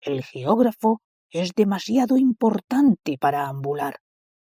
El 0.00 0.22
geógrafo 0.22 1.00
es 1.30 1.52
demasiado 1.54 2.16
importante 2.16 3.16
para 3.18 3.48
ambular. 3.48 3.98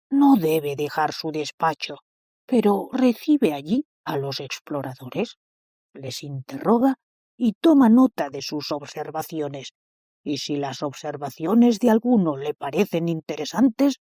No 0.09 0.35
debe 0.35 0.75
dejar 0.75 1.13
su 1.13 1.31
despacho, 1.31 1.97
pero 2.45 2.89
recibe 2.91 3.53
allí 3.53 3.85
a 4.05 4.17
los 4.17 4.39
exploradores, 4.39 5.37
les 5.93 6.23
interroga 6.23 6.95
y 7.37 7.53
toma 7.53 7.89
nota 7.89 8.29
de 8.29 8.41
sus 8.41 8.71
observaciones, 8.71 9.71
y 10.23 10.37
si 10.37 10.55
las 10.55 10.83
observaciones 10.83 11.79
de 11.79 11.89
alguno 11.89 12.37
le 12.37 12.53
parecen 12.53 13.09
interesantes, 13.09 13.99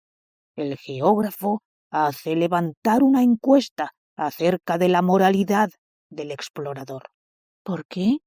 el 0.56 0.78
geógrafo 0.78 1.62
hace 1.92 2.36
levantar 2.36 3.04
una 3.04 3.22
encuesta 3.22 3.92
acerca 4.18 4.78
de 4.78 4.90
la 4.90 5.02
moralidad 5.02 5.70
del 6.10 6.32
explorador. 6.32 7.04
¿Por 7.64 7.86
qué? 7.86 8.18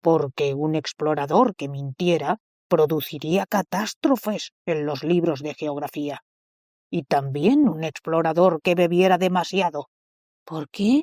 Porque 0.00 0.54
un 0.54 0.74
explorador 0.74 1.54
que 1.54 1.68
mintiera 1.68 2.38
produciría 2.68 3.46
catástrofes 3.46 4.52
en 4.64 4.86
los 4.86 5.04
libros 5.04 5.40
de 5.42 5.54
geografía. 5.54 6.20
Y 6.90 7.02
también 7.04 7.68
un 7.68 7.84
explorador 7.84 8.62
que 8.62 8.74
bebiera 8.74 9.18
demasiado. 9.18 9.88
¿Por 10.44 10.68
qué? 10.70 11.02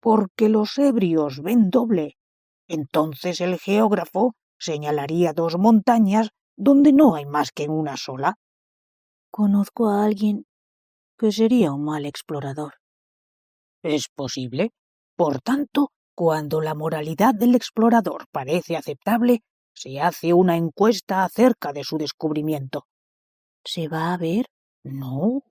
Porque 0.00 0.48
los 0.48 0.76
ebrios 0.78 1.40
ven 1.40 1.70
doble. 1.70 2.16
Entonces 2.68 3.40
el 3.40 3.58
geógrafo 3.58 4.34
señalaría 4.58 5.32
dos 5.32 5.56
montañas 5.58 6.30
donde 6.56 6.92
no 6.92 7.14
hay 7.14 7.24
más 7.24 7.50
que 7.52 7.68
una 7.68 7.96
sola. 7.96 8.34
Conozco 9.30 9.88
a 9.88 10.04
alguien 10.04 10.46
que 11.18 11.32
sería 11.32 11.72
un 11.72 11.84
mal 11.84 12.06
explorador. 12.06 12.74
Es 13.84 14.08
posible. 14.08 14.70
Por 15.14 15.42
tanto, 15.42 15.90
cuando 16.16 16.62
la 16.62 16.74
moralidad 16.74 17.34
del 17.34 17.54
explorador 17.54 18.24
parece 18.32 18.76
aceptable, 18.76 19.42
se 19.74 20.00
hace 20.00 20.32
una 20.32 20.56
encuesta 20.56 21.22
acerca 21.22 21.74
de 21.74 21.84
su 21.84 21.98
descubrimiento. 21.98 22.86
¿Se 23.62 23.88
va 23.88 24.14
a 24.14 24.16
ver? 24.16 24.46
No, 24.84 25.42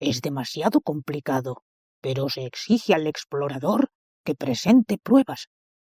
es 0.00 0.20
demasiado 0.20 0.80
complicado, 0.80 1.62
pero 2.00 2.28
se 2.28 2.44
exige 2.44 2.92
al 2.92 3.06
explorador 3.06 3.90
que 4.24 4.34
presente 4.34 4.98
pruebas. 4.98 5.46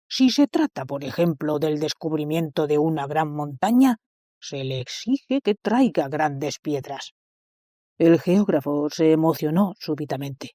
Si 0.07 0.29
se 0.29 0.45
trata, 0.45 0.85
por 0.85 1.03
ejemplo, 1.03 1.57
del 1.57 1.79
descubrimiento 1.79 2.67
de 2.67 2.77
una 2.77 3.07
gran 3.07 3.33
montaña, 3.33 3.97
se 4.39 4.63
le 4.63 4.81
exige 4.81 5.41
que 5.41 5.55
traiga 5.55 6.09
grandes 6.09 6.59
piedras. 6.59 7.13
El 7.97 8.19
geógrafo 8.19 8.87
se 8.91 9.13
emocionó 9.13 9.73
súbitamente. 9.79 10.51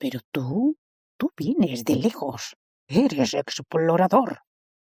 Pero 0.00 0.20
tú, 0.32 0.76
tú 1.18 1.30
vienes 1.36 1.84
de 1.84 1.96
lejos. 1.96 2.56
Eres 2.88 3.34
explorador. 3.34 4.38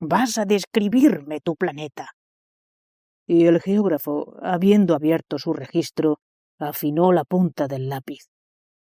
Vas 0.01 0.39
a 0.39 0.45
describirme 0.45 1.41
tu 1.41 1.57
planeta. 1.57 2.11
Y 3.27 3.47
el 3.47 3.61
geógrafo, 3.61 4.37
habiendo 4.43 4.95
abierto 4.95 5.39
su 5.39 5.53
registro, 5.53 6.21
afinó 6.59 7.13
la 7.13 7.25
punta 7.25 7.67
del 7.67 7.89
lápiz. 7.89 8.29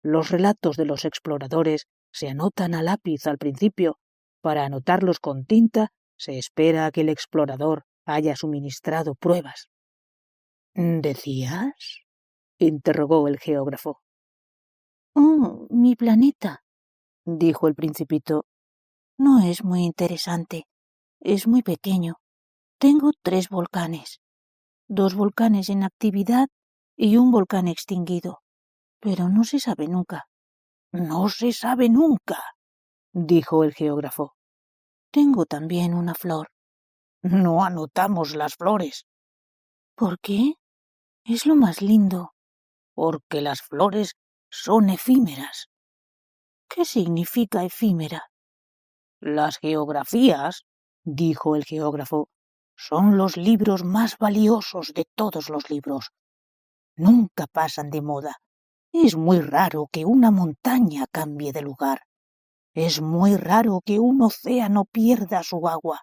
Los 0.03 0.31
relatos 0.31 0.75
de 0.75 0.85
los 0.85 1.05
exploradores 1.05 1.87
se 2.11 2.27
anotan 2.27 2.75
a 2.75 2.83
lápiz 2.83 3.25
al 3.25 3.37
principio. 3.37 3.97
Para 4.41 4.65
anotarlos 4.65 5.19
con 5.19 5.45
tinta 5.45 5.93
se 6.17 6.37
espera 6.37 6.87
a 6.87 6.91
que 6.91 7.01
el 7.01 7.09
explorador 7.09 7.83
haya 8.05 8.35
suministrado 8.35 9.15
pruebas. 9.15 9.69
¿Decías? 10.73 12.01
interrogó 12.57 13.27
el 13.29 13.39
geógrafo. 13.39 14.01
Oh, 15.13 15.67
mi 15.69 15.95
planeta, 15.95 16.63
dijo 17.25 17.67
el 17.67 17.75
principito. 17.75 18.45
No 19.17 19.39
es 19.43 19.63
muy 19.63 19.83
interesante. 19.83 20.65
Es 21.19 21.47
muy 21.47 21.61
pequeño. 21.61 22.15
Tengo 22.79 23.11
tres 23.21 23.49
volcanes. 23.49 24.19
Dos 24.87 25.13
volcanes 25.13 25.69
en 25.69 25.83
actividad 25.83 26.47
y 26.95 27.17
un 27.17 27.31
volcán 27.31 27.67
extinguido. 27.67 28.41
Pero 28.99 29.29
no 29.29 29.43
se 29.43 29.59
sabe 29.59 29.87
nunca. 29.87 30.25
No 30.91 31.29
se 31.29 31.53
sabe 31.53 31.89
nunca, 31.89 32.43
dijo 33.13 33.63
el 33.63 33.73
geógrafo. 33.73 34.33
Tengo 35.11 35.45
también 35.45 35.93
una 35.93 36.13
flor. 36.15 36.49
No 37.21 37.63
anotamos 37.63 38.35
las 38.35 38.55
flores. 38.55 39.05
¿Por 39.95 40.19
qué? 40.19 40.55
Es 41.23 41.45
lo 41.45 41.55
más 41.55 41.81
lindo. 41.81 42.33
Porque 42.93 43.41
las 43.41 43.61
flores 43.61 44.15
son 44.51 44.89
efímeras. 44.89 45.69
¿Qué 46.67 46.85
significa 46.85 47.63
efímera? 47.63 48.29
Las 49.21 49.57
geografías 49.57 50.65
dijo 51.03 51.55
el 51.55 51.63
geógrafo, 51.63 52.27
son 52.75 53.17
los 53.17 53.37
libros 53.37 53.83
más 53.83 54.17
valiosos 54.17 54.93
de 54.93 55.05
todos 55.15 55.49
los 55.49 55.69
libros. 55.69 56.11
Nunca 56.95 57.47
pasan 57.47 57.89
de 57.89 58.01
moda. 58.01 58.37
Es 58.91 59.15
muy 59.15 59.39
raro 59.39 59.87
que 59.91 60.05
una 60.05 60.31
montaña 60.31 61.05
cambie 61.11 61.53
de 61.53 61.61
lugar. 61.61 62.01
Es 62.73 63.01
muy 63.01 63.37
raro 63.37 63.79
que 63.85 63.99
un 63.99 64.21
océano 64.21 64.85
pierda 64.85 65.43
su 65.43 65.67
agua. 65.67 66.01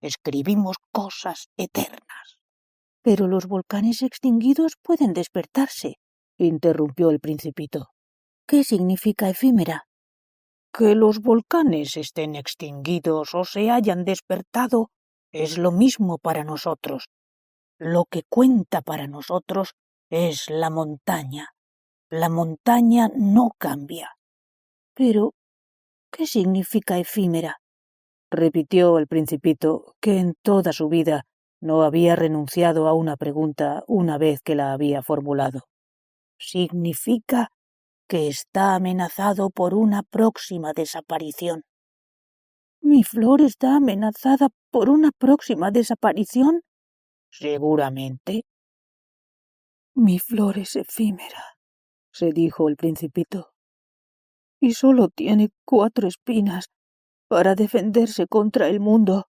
Escribimos 0.00 0.76
cosas 0.92 1.48
eternas. 1.56 2.38
Pero 3.02 3.28
los 3.28 3.46
volcanes 3.46 4.02
extinguidos 4.02 4.74
pueden 4.82 5.14
despertarse, 5.14 5.96
interrumpió 6.46 7.10
el 7.10 7.20
principito. 7.20 7.88
¿Qué 8.46 8.64
significa 8.64 9.28
efímera? 9.28 9.84
Que 10.72 10.94
los 10.94 11.20
volcanes 11.20 11.96
estén 11.96 12.34
extinguidos 12.34 13.34
o 13.34 13.44
se 13.44 13.70
hayan 13.70 14.04
despertado 14.04 14.90
es 15.32 15.58
lo 15.58 15.72
mismo 15.72 16.18
para 16.18 16.44
nosotros. 16.44 17.08
Lo 17.78 18.04
que 18.04 18.22
cuenta 18.28 18.80
para 18.82 19.06
nosotros 19.06 19.74
es 20.10 20.48
la 20.48 20.70
montaña. 20.70 21.50
La 22.10 22.28
montaña 22.28 23.10
no 23.14 23.50
cambia. 23.58 24.16
Pero, 24.94 25.34
¿qué 26.10 26.26
significa 26.26 26.98
efímera? 26.98 27.58
repitió 28.30 28.98
el 28.98 29.06
principito, 29.06 29.94
que 30.00 30.18
en 30.18 30.34
toda 30.42 30.72
su 30.72 30.88
vida 30.88 31.24
no 31.60 31.82
había 31.82 32.14
renunciado 32.16 32.88
a 32.88 32.92
una 32.92 33.16
pregunta 33.16 33.84
una 33.86 34.18
vez 34.18 34.40
que 34.40 34.54
la 34.54 34.72
había 34.72 35.02
formulado. 35.02 35.62
Significa 36.38 37.48
que 38.08 38.28
está 38.28 38.74
amenazado 38.74 39.50
por 39.50 39.74
una 39.74 40.02
próxima 40.02 40.72
desaparición. 40.72 41.64
¿Mi 42.80 43.02
flor 43.02 43.42
está 43.42 43.76
amenazada 43.76 44.48
por 44.70 44.88
una 44.88 45.10
próxima 45.10 45.70
desaparición? 45.70 46.62
Seguramente. 47.30 48.44
Mi 49.94 50.18
flor 50.18 50.58
es 50.58 50.76
efímera, 50.76 51.42
se 52.12 52.32
dijo 52.32 52.68
el 52.68 52.76
principito, 52.76 53.50
y 54.60 54.74
solo 54.74 55.08
tiene 55.08 55.50
cuatro 55.64 56.06
espinas 56.06 56.66
para 57.28 57.54
defenderse 57.54 58.26
contra 58.26 58.68
el 58.68 58.80
mundo, 58.80 59.26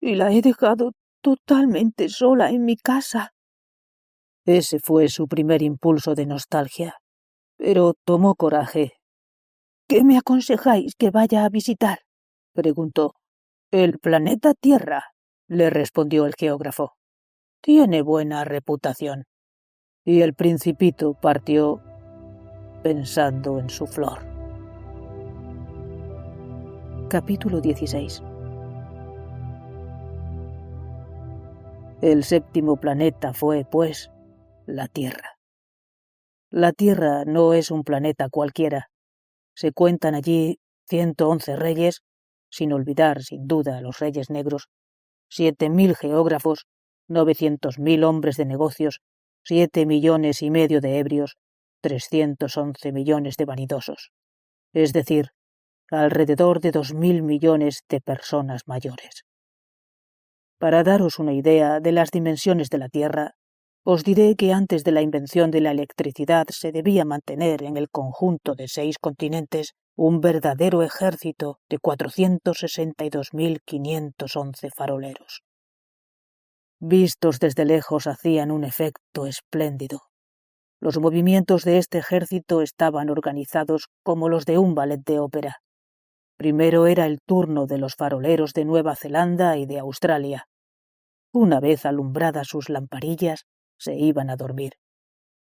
y 0.00 0.14
la 0.14 0.30
he 0.30 0.42
dejado 0.42 0.92
totalmente 1.22 2.08
sola 2.08 2.50
en 2.50 2.64
mi 2.64 2.76
casa. 2.76 3.32
Ese 4.44 4.78
fue 4.78 5.08
su 5.08 5.28
primer 5.28 5.62
impulso 5.62 6.14
de 6.14 6.26
nostalgia 6.26 6.96
pero 7.62 7.94
tomó 8.04 8.34
coraje. 8.34 8.94
¿Qué 9.88 10.02
me 10.02 10.18
aconsejáis 10.18 10.96
que 10.96 11.10
vaya 11.10 11.44
a 11.44 11.48
visitar? 11.48 12.00
preguntó. 12.54 13.14
El 13.70 14.00
planeta 14.00 14.52
Tierra, 14.54 15.12
le 15.48 15.70
respondió 15.70 16.26
el 16.26 16.34
geógrafo. 16.36 16.94
Tiene 17.62 18.02
buena 18.02 18.44
reputación. 18.44 19.26
Y 20.04 20.22
el 20.22 20.34
principito 20.34 21.14
partió 21.14 21.80
pensando 22.82 23.60
en 23.60 23.70
su 23.70 23.86
flor. 23.86 24.18
Capítulo 27.08 27.60
16 27.60 28.24
El 32.00 32.24
séptimo 32.24 32.76
planeta 32.76 33.32
fue, 33.32 33.64
pues, 33.64 34.11
la 34.72 34.88
Tierra. 34.88 35.36
La 36.50 36.72
Tierra 36.72 37.24
no 37.26 37.52
es 37.52 37.70
un 37.70 37.84
planeta 37.84 38.30
cualquiera. 38.30 38.88
Se 39.54 39.72
cuentan 39.72 40.14
allí 40.14 40.60
ciento 40.88 41.28
once 41.28 41.56
reyes, 41.56 42.00
sin 42.50 42.72
olvidar, 42.72 43.22
sin 43.22 43.46
duda, 43.46 43.78
a 43.78 43.80
los 43.82 43.98
reyes 43.98 44.30
negros, 44.30 44.68
siete 45.28 45.68
mil 45.68 45.94
geógrafos, 45.94 46.66
novecientos 47.06 47.78
mil 47.78 48.02
hombres 48.02 48.38
de 48.38 48.46
negocios, 48.46 49.00
siete 49.44 49.84
millones 49.84 50.40
y 50.40 50.50
medio 50.50 50.80
de 50.80 50.98
ebrios, 50.98 51.36
trescientos 51.82 52.56
once 52.56 52.92
millones 52.92 53.36
de 53.36 53.44
vanidosos. 53.44 54.10
Es 54.72 54.94
decir, 54.94 55.32
alrededor 55.90 56.60
de 56.60 56.70
dos 56.70 56.94
mil 56.94 57.22
millones 57.22 57.84
de 57.90 58.00
personas 58.00 58.62
mayores. 58.66 59.24
Para 60.58 60.82
daros 60.82 61.18
una 61.18 61.34
idea 61.34 61.80
de 61.80 61.92
las 61.92 62.10
dimensiones 62.10 62.70
de 62.70 62.78
la 62.78 62.88
Tierra, 62.88 63.34
os 63.84 64.04
diré 64.04 64.36
que 64.36 64.52
antes 64.52 64.84
de 64.84 64.92
la 64.92 65.02
invención 65.02 65.50
de 65.50 65.60
la 65.60 65.72
electricidad 65.72 66.46
se 66.50 66.70
debía 66.70 67.04
mantener 67.04 67.64
en 67.64 67.76
el 67.76 67.90
conjunto 67.90 68.54
de 68.54 68.68
seis 68.68 68.96
continentes 68.98 69.74
un 69.96 70.20
verdadero 70.20 70.82
ejército 70.82 71.58
de 71.68 71.78
462.511 71.78 74.70
faroleros. 74.74 75.42
Vistos 76.80 77.40
desde 77.40 77.64
lejos 77.64 78.06
hacían 78.06 78.50
un 78.50 78.64
efecto 78.64 79.26
espléndido. 79.26 80.00
Los 80.80 80.98
movimientos 80.98 81.64
de 81.64 81.78
este 81.78 81.98
ejército 81.98 82.60
estaban 82.62 83.08
organizados 83.10 83.86
como 84.02 84.28
los 84.28 84.44
de 84.46 84.58
un 84.58 84.74
ballet 84.74 85.00
de 85.04 85.20
ópera. 85.20 85.58
Primero 86.36 86.86
era 86.86 87.06
el 87.06 87.20
turno 87.24 87.66
de 87.66 87.78
los 87.78 87.94
faroleros 87.94 88.52
de 88.52 88.64
Nueva 88.64 88.96
Zelanda 88.96 89.56
y 89.58 89.66
de 89.66 89.78
Australia. 89.78 90.46
Una 91.32 91.60
vez 91.60 91.86
alumbradas 91.86 92.48
sus 92.48 92.68
lamparillas, 92.68 93.44
se 93.82 93.94
iban 93.94 94.30
a 94.30 94.36
dormir. 94.36 94.72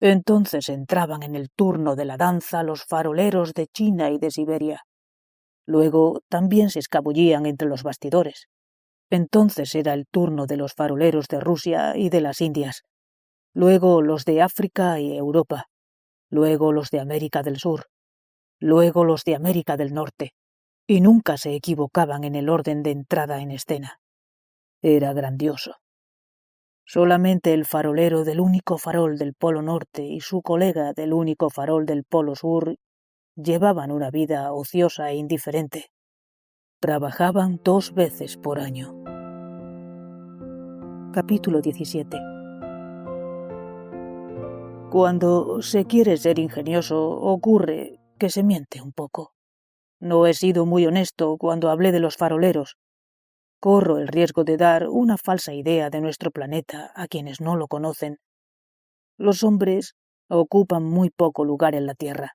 Entonces 0.01 0.69
entraban 0.69 1.23
en 1.23 1.35
el 1.35 1.49
turno 1.49 1.95
de 1.95 2.05
la 2.05 2.17
danza 2.17 2.63
los 2.63 2.83
faroleros 2.83 3.53
de 3.53 3.67
China 3.67 4.09
y 4.09 4.17
de 4.17 4.31
Siberia. 4.31 4.81
Luego 5.65 6.21
también 6.29 6.69
se 6.69 6.79
escabullían 6.79 7.45
entre 7.45 7.69
los 7.69 7.83
bastidores. 7.83 8.47
Entonces 9.09 9.75
era 9.75 9.93
el 9.93 10.05
turno 10.07 10.45
de 10.45 10.57
los 10.57 10.73
faroleros 10.73 11.27
de 11.27 11.39
Rusia 11.39 11.95
y 11.95 12.09
de 12.09 12.21
las 12.21 12.41
Indias. 12.41 12.83
Luego 13.53 14.01
los 14.01 14.25
de 14.25 14.41
África 14.41 14.99
y 14.99 15.15
Europa. 15.15 15.67
Luego 16.29 16.73
los 16.73 16.89
de 16.89 16.99
América 16.99 17.43
del 17.43 17.59
Sur. 17.59 17.85
Luego 18.59 19.05
los 19.05 19.23
de 19.23 19.35
América 19.35 19.77
del 19.77 19.93
Norte 19.93 20.33
y 20.87 21.01
nunca 21.01 21.37
se 21.37 21.55
equivocaban 21.55 22.23
en 22.23 22.35
el 22.35 22.49
orden 22.49 22.83
de 22.83 22.91
entrada 22.91 23.41
en 23.41 23.51
escena. 23.51 23.99
Era 24.81 25.13
grandioso. 25.13 25.75
Solamente 26.85 27.53
el 27.53 27.65
farolero 27.65 28.23
del 28.23 28.39
único 28.39 28.77
farol 28.77 29.17
del 29.17 29.33
Polo 29.33 29.61
Norte 29.61 30.03
y 30.03 30.19
su 30.19 30.41
colega 30.41 30.93
del 30.93 31.13
único 31.13 31.49
farol 31.49 31.85
del 31.85 32.03
Polo 32.03 32.35
Sur 32.35 32.75
llevaban 33.35 33.91
una 33.91 34.11
vida 34.11 34.51
ociosa 34.53 35.09
e 35.09 35.15
indiferente. 35.15 35.85
Trabajaban 36.79 37.61
dos 37.63 37.93
veces 37.93 38.37
por 38.37 38.59
año. 38.59 38.93
Capítulo 41.13 41.61
17 41.61 42.17
Cuando 44.91 45.61
se 45.61 45.85
quiere 45.85 46.17
ser 46.17 46.37
ingenioso 46.37 47.09
ocurre 47.09 47.99
que 48.19 48.29
se 48.29 48.43
miente 48.43 48.81
un 48.81 48.91
poco. 48.91 49.33
No 49.99 50.27
he 50.27 50.33
sido 50.33 50.65
muy 50.65 50.85
honesto 50.85 51.37
cuando 51.37 51.69
hablé 51.69 51.91
de 51.91 52.01
los 52.01 52.17
faroleros. 52.17 52.75
Corro 53.63 53.97
el 53.97 54.09
riesgo 54.09 54.43
de 54.43 54.57
dar 54.57 54.89
una 54.89 55.17
falsa 55.17 55.53
idea 55.53 55.89
de 55.89 56.01
nuestro 56.01 56.31
planeta 56.31 56.91
a 56.95 57.07
quienes 57.07 57.39
no 57.39 57.55
lo 57.55 57.69
conocen. 57.69 58.17
Los 59.17 59.41
hombres 59.45 59.93
ocupan 60.29 60.83
muy 60.83 61.11
poco 61.11 61.45
lugar 61.45 61.73
en 61.73 61.85
la 61.85 61.93
Tierra. 61.93 62.33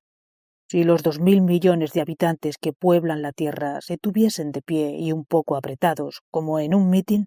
Si 0.71 0.85
los 0.85 1.03
dos 1.03 1.21
mil 1.21 1.43
millones 1.43 1.93
de 1.93 2.01
habitantes 2.01 2.57
que 2.57 2.73
pueblan 2.73 3.21
la 3.21 3.33
Tierra 3.33 3.83
se 3.83 3.99
tuviesen 3.99 4.53
de 4.53 4.63
pie 4.63 4.97
y 4.99 5.13
un 5.13 5.27
poco 5.27 5.57
apretados, 5.57 6.23
como 6.31 6.61
en 6.61 6.75
un 6.75 6.89
mitin, 6.89 7.27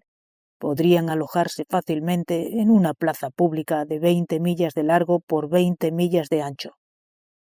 podrían 0.58 1.08
alojarse 1.08 1.64
fácilmente 1.70 2.60
en 2.60 2.70
una 2.70 2.94
plaza 2.94 3.30
pública 3.30 3.84
de 3.84 4.00
veinte 4.00 4.40
millas 4.40 4.74
de 4.74 4.82
largo 4.82 5.20
por 5.20 5.48
veinte 5.48 5.92
millas 5.92 6.28
de 6.28 6.42
ancho. 6.42 6.72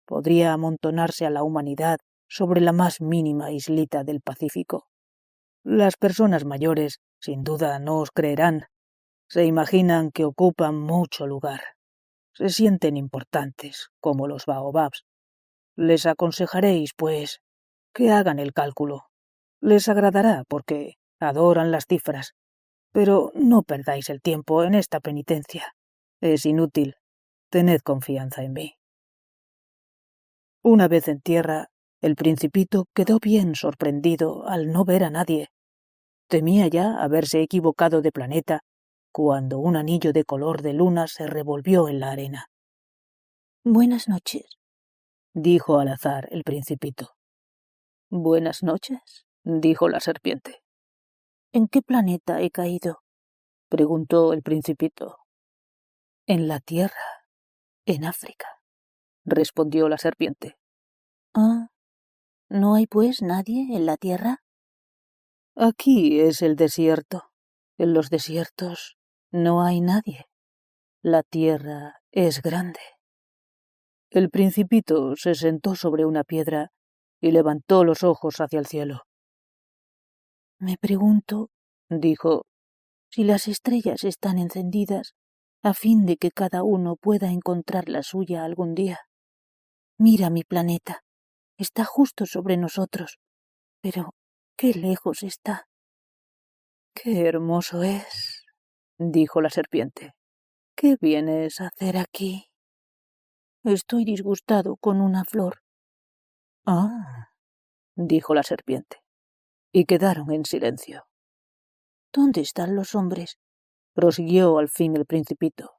Podría 0.04 0.52
amontonarse 0.52 1.24
a 1.24 1.30
la 1.30 1.42
humanidad 1.42 2.00
sobre 2.28 2.60
la 2.60 2.72
más 2.72 3.00
mínima 3.00 3.50
islita 3.50 4.04
del 4.04 4.20
Pacífico. 4.20 4.84
Las 5.64 5.96
personas 5.96 6.44
mayores, 6.44 7.00
sin 7.20 7.42
duda, 7.42 7.78
no 7.78 7.96
os 8.00 8.10
creerán. 8.10 8.66
Se 9.28 9.46
imaginan 9.46 10.10
que 10.10 10.26
ocupan 10.26 10.78
mucho 10.78 11.26
lugar. 11.26 11.62
Se 12.34 12.50
sienten 12.50 12.98
importantes, 12.98 13.88
como 13.98 14.28
los 14.28 14.44
baobabs. 14.44 15.04
Les 15.74 16.04
aconsejaréis, 16.04 16.92
pues, 16.94 17.40
que 17.94 18.10
hagan 18.10 18.38
el 18.38 18.52
cálculo. 18.52 19.04
Les 19.60 19.88
agradará 19.88 20.44
porque 20.48 20.96
adoran 21.18 21.70
las 21.70 21.86
cifras. 21.88 22.34
Pero 22.92 23.32
no 23.34 23.62
perdáis 23.62 24.10
el 24.10 24.20
tiempo 24.20 24.64
en 24.64 24.74
esta 24.74 25.00
penitencia. 25.00 25.74
Es 26.20 26.44
inútil. 26.44 26.96
Tened 27.50 27.80
confianza 27.80 28.42
en 28.42 28.52
mí. 28.52 28.74
Una 30.62 30.88
vez 30.88 31.08
en 31.08 31.20
tierra, 31.20 31.68
el 32.02 32.16
principito 32.16 32.84
quedó 32.94 33.18
bien 33.18 33.54
sorprendido 33.54 34.46
al 34.46 34.70
no 34.70 34.84
ver 34.84 35.04
a 35.04 35.10
nadie. 35.10 35.48
Temía 36.34 36.66
ya 36.66 36.96
haberse 37.00 37.42
equivocado 37.42 38.02
de 38.02 38.10
planeta 38.10 38.64
cuando 39.12 39.60
un 39.60 39.76
anillo 39.76 40.12
de 40.12 40.24
color 40.24 40.62
de 40.62 40.72
luna 40.72 41.06
se 41.06 41.28
revolvió 41.28 41.88
en 41.88 42.00
la 42.00 42.10
arena. 42.10 42.48
Buenas 43.62 44.08
noches, 44.08 44.58
dijo 45.32 45.78
al 45.78 45.86
azar 45.86 46.26
el 46.32 46.42
principito. 46.42 47.10
Buenas 48.10 48.64
noches, 48.64 49.26
dijo 49.44 49.88
la 49.88 50.00
serpiente. 50.00 50.64
¿En 51.52 51.68
qué 51.68 51.82
planeta 51.82 52.40
he 52.40 52.50
caído? 52.50 53.04
preguntó 53.68 54.32
el 54.32 54.42
principito. 54.42 55.18
En 56.26 56.48
la 56.48 56.58
Tierra, 56.58 57.22
en 57.86 58.04
África, 58.04 58.48
respondió 59.24 59.88
la 59.88 59.98
serpiente. 59.98 60.56
Ah, 61.32 61.68
¿No 62.48 62.74
hay 62.74 62.88
pues 62.88 63.22
nadie 63.22 63.76
en 63.76 63.86
la 63.86 63.96
tierra? 63.96 64.43
Aquí 65.56 66.20
es 66.20 66.42
el 66.42 66.56
desierto. 66.56 67.30
En 67.78 67.94
los 67.94 68.10
desiertos 68.10 68.96
no 69.30 69.62
hay 69.62 69.80
nadie. 69.80 70.26
La 71.00 71.22
tierra 71.22 72.00
es 72.10 72.42
grande. 72.42 72.80
El 74.10 74.30
principito 74.30 75.14
se 75.16 75.34
sentó 75.34 75.76
sobre 75.76 76.04
una 76.04 76.24
piedra 76.24 76.72
y 77.20 77.30
levantó 77.30 77.84
los 77.84 78.02
ojos 78.02 78.40
hacia 78.40 78.58
el 78.58 78.66
cielo. 78.66 79.02
Me 80.58 80.76
pregunto, 80.76 81.50
dijo, 81.88 82.46
si 83.10 83.22
las 83.22 83.46
estrellas 83.46 84.02
están 84.02 84.38
encendidas 84.38 85.14
a 85.62 85.72
fin 85.72 86.04
de 86.04 86.16
que 86.16 86.30
cada 86.30 86.62
uno 86.62 86.96
pueda 86.96 87.30
encontrar 87.30 87.88
la 87.88 88.02
suya 88.02 88.44
algún 88.44 88.74
día. 88.74 89.00
Mira 89.98 90.30
mi 90.30 90.42
planeta. 90.42 91.04
Está 91.56 91.84
justo 91.84 92.26
sobre 92.26 92.56
nosotros. 92.56 93.18
Pero 93.80 94.14
qué 94.56 94.72
lejos 94.74 95.22
está. 95.22 95.68
Qué 96.94 97.26
hermoso 97.26 97.82
es, 97.82 98.44
dijo 98.98 99.40
la 99.40 99.50
serpiente. 99.50 100.14
¿Qué 100.76 100.96
vienes 101.00 101.60
a 101.60 101.68
hacer 101.68 101.96
aquí? 101.96 102.50
Estoy 103.64 104.04
disgustado 104.04 104.76
con 104.76 105.00
una 105.00 105.24
flor. 105.24 105.62
Ah, 106.66 107.30
dijo 107.94 108.34
la 108.34 108.42
serpiente. 108.42 108.98
Y 109.72 109.86
quedaron 109.86 110.30
en 110.30 110.44
silencio. 110.44 111.06
¿Dónde 112.12 112.40
están 112.40 112.76
los 112.76 112.94
hombres? 112.94 113.38
prosiguió 113.92 114.58
al 114.58 114.68
fin 114.68 114.96
el 114.96 115.06
principito. 115.06 115.72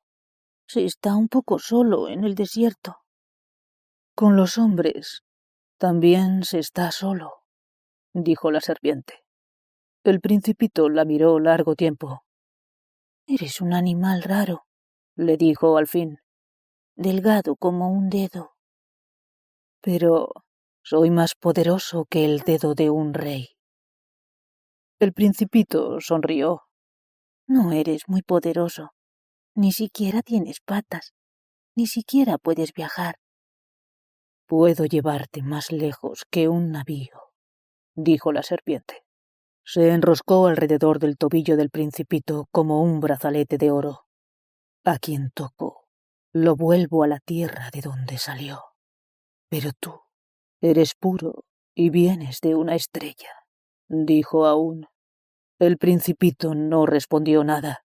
Se 0.67 0.83
está 0.83 1.15
un 1.15 1.27
poco 1.27 1.59
solo 1.59 2.09
en 2.09 2.23
el 2.23 2.35
desierto. 2.35 2.97
Con 4.15 4.35
los 4.35 4.57
hombres 4.57 5.21
también 5.77 6.43
se 6.43 6.59
está 6.59 6.91
solo, 6.91 7.44
dijo 8.23 8.49
la 8.49 8.61
serpiente. 8.61 9.25
El 10.03 10.21
principito 10.21 10.89
la 10.89 11.03
miró 11.03 11.39
largo 11.39 11.75
tiempo. 11.75 12.23
Eres 13.27 13.59
un 13.59 13.73
animal 13.73 14.23
raro, 14.23 14.65
le 15.15 15.35
dijo 15.35 15.77
al 15.77 15.87
fin. 15.87 16.19
Delgado 16.95 17.55
como 17.55 17.91
un 17.91 18.09
dedo. 18.09 18.55
Pero 19.81 20.29
soy 20.81 21.09
más 21.09 21.35
poderoso 21.35 22.05
que 22.09 22.23
el 22.23 22.39
dedo 22.39 22.73
de 22.73 22.89
un 22.89 23.13
rey. 23.13 23.49
El 24.99 25.11
principito 25.11 25.99
sonrió. 25.99 26.61
No 27.47 27.73
eres 27.73 28.03
muy 28.07 28.21
poderoso. 28.21 28.91
Ni 29.55 29.71
siquiera 29.71 30.21
tienes 30.21 30.61
patas. 30.61 31.13
Ni 31.75 31.87
siquiera 31.87 32.37
puedes 32.37 32.71
viajar. 32.73 33.15
Puedo 34.47 34.85
llevarte 34.85 35.41
más 35.41 35.71
lejos 35.71 36.23
que 36.29 36.47
un 36.47 36.71
navío, 36.71 37.24
dijo 37.95 38.31
la 38.31 38.43
serpiente. 38.43 39.03
Se 39.63 39.89
enroscó 39.89 40.47
alrededor 40.47 40.99
del 40.99 41.17
tobillo 41.17 41.57
del 41.57 41.71
principito 41.71 42.47
como 42.51 42.83
un 42.83 42.99
brazalete 42.99 43.57
de 43.57 43.71
oro. 43.71 44.05
A 44.83 44.99
quien 44.99 45.31
toco, 45.31 45.87
lo 46.31 46.55
vuelvo 46.55 47.03
a 47.03 47.07
la 47.07 47.19
tierra 47.19 47.69
de 47.73 47.81
donde 47.81 48.17
salió. 48.17 48.61
Pero 49.49 49.71
tú 49.79 50.01
eres 50.61 50.93
puro 50.93 51.45
y 51.73 51.89
vienes 51.89 52.41
de 52.41 52.55
una 52.55 52.75
estrella. 52.75 53.29
dijo 53.87 54.45
aún. 54.45 54.87
El 55.59 55.77
principito 55.77 56.53
no 56.53 56.85
respondió 56.85 57.43
nada. 57.43 57.85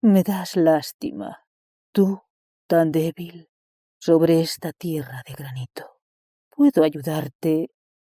Me 0.00 0.22
das 0.22 0.56
lástima, 0.56 1.44
tú, 1.92 2.22
tan 2.66 2.92
débil, 2.92 3.50
sobre 3.98 4.40
esta 4.40 4.72
tierra 4.72 5.22
de 5.26 5.34
granito. 5.34 5.98
Puedo 6.48 6.82
ayudarte 6.82 7.70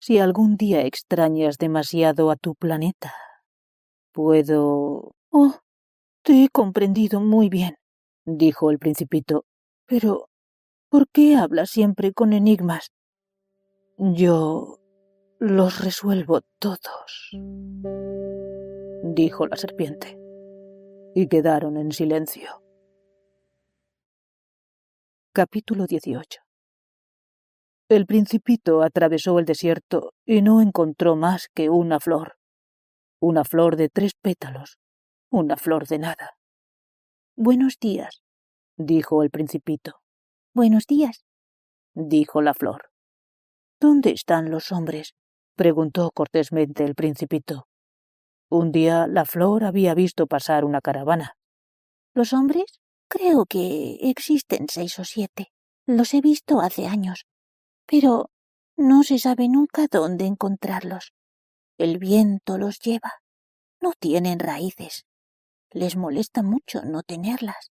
si 0.03 0.19
algún 0.19 0.57
día 0.57 0.81
extrañas 0.81 1.57
demasiado 1.57 2.29
a 2.29 2.35
tu 2.35 2.55
planeta. 2.55 3.13
Puedo... 4.11 5.15
Oh, 5.31 5.55
te 6.23 6.43
he 6.43 6.49
comprendido 6.49 7.21
muy 7.21 7.47
bien, 7.47 7.77
dijo 8.25 8.69
el 8.69 8.79
principito. 8.79 9.45
Pero, 9.85 10.27
¿por 10.89 11.07
qué 11.07 11.37
hablas 11.37 11.69
siempre 11.69 12.11
con 12.11 12.33
enigmas? 12.33 12.91
Yo 13.97 14.77
los 15.39 15.79
resuelvo 15.81 16.41
todos, 16.59 17.31
dijo 19.03 19.47
la 19.47 19.55
serpiente, 19.55 20.19
y 21.15 21.27
quedaron 21.29 21.77
en 21.77 21.93
silencio. 21.93 22.61
Capítulo 25.31 25.87
18 25.87 26.42
El 27.89 28.05
principito 28.05 28.81
atravesó 28.81 29.39
el 29.39 29.45
desierto 29.45 30.13
y 30.25 30.41
no 30.41 30.61
encontró 30.61 31.17
más 31.17 31.49
que 31.53 31.69
una 31.69 31.99
flor, 31.99 32.37
una 33.19 33.43
flor 33.43 33.75
de 33.75 33.89
tres 33.89 34.13
pétalos, 34.21 34.77
una 35.29 35.57
flor 35.57 35.85
de 35.87 35.99
nada. 35.99 36.37
Buenos 37.35 37.77
días, 37.79 38.23
dijo 38.77 39.21
el 39.21 39.29
principito. 39.29 39.99
Buenos 40.53 40.87
días, 40.87 41.25
dijo 41.93 42.41
la 42.41 42.53
flor. 42.53 42.89
¿Dónde 43.81 44.11
están 44.11 44.49
los 44.49 44.71
hombres? 44.71 45.13
preguntó 45.55 46.09
cortésmente 46.11 46.85
el 46.85 46.95
principito. 46.95 47.67
Un 48.49 48.71
día 48.71 49.07
la 49.07 49.25
flor 49.25 49.65
había 49.65 49.93
visto 49.93 50.25
pasar 50.25 50.63
una 50.63 50.79
caravana. 50.79 51.33
¿Los 52.13 52.31
hombres? 52.31 52.79
Creo 53.09 53.45
que 53.45 53.97
existen 54.01 54.67
seis 54.69 54.97
o 54.99 55.03
siete. 55.03 55.47
Los 55.85 56.13
he 56.13 56.21
visto 56.21 56.61
hace 56.61 56.87
años. 56.87 57.25
Pero 57.85 58.31
no 58.77 59.03
se 59.03 59.19
sabe 59.19 59.49
nunca 59.49 59.87
dónde 59.89 60.25
encontrarlos. 60.25 61.13
El 61.77 61.97
viento 61.97 62.57
los 62.57 62.79
lleva. 62.79 63.21
No 63.81 63.91
tienen 63.99 64.39
raíces. 64.39 65.05
Les 65.71 65.95
molesta 65.95 66.43
mucho 66.43 66.83
no 66.83 67.03
tenerlas. 67.03 67.71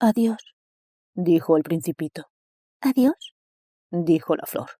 Adiós, 0.00 0.54
dijo 1.14 1.56
el 1.56 1.62
principito. 1.62 2.30
Adiós, 2.80 3.34
dijo 3.90 4.34
la 4.34 4.46
flor. 4.46 4.70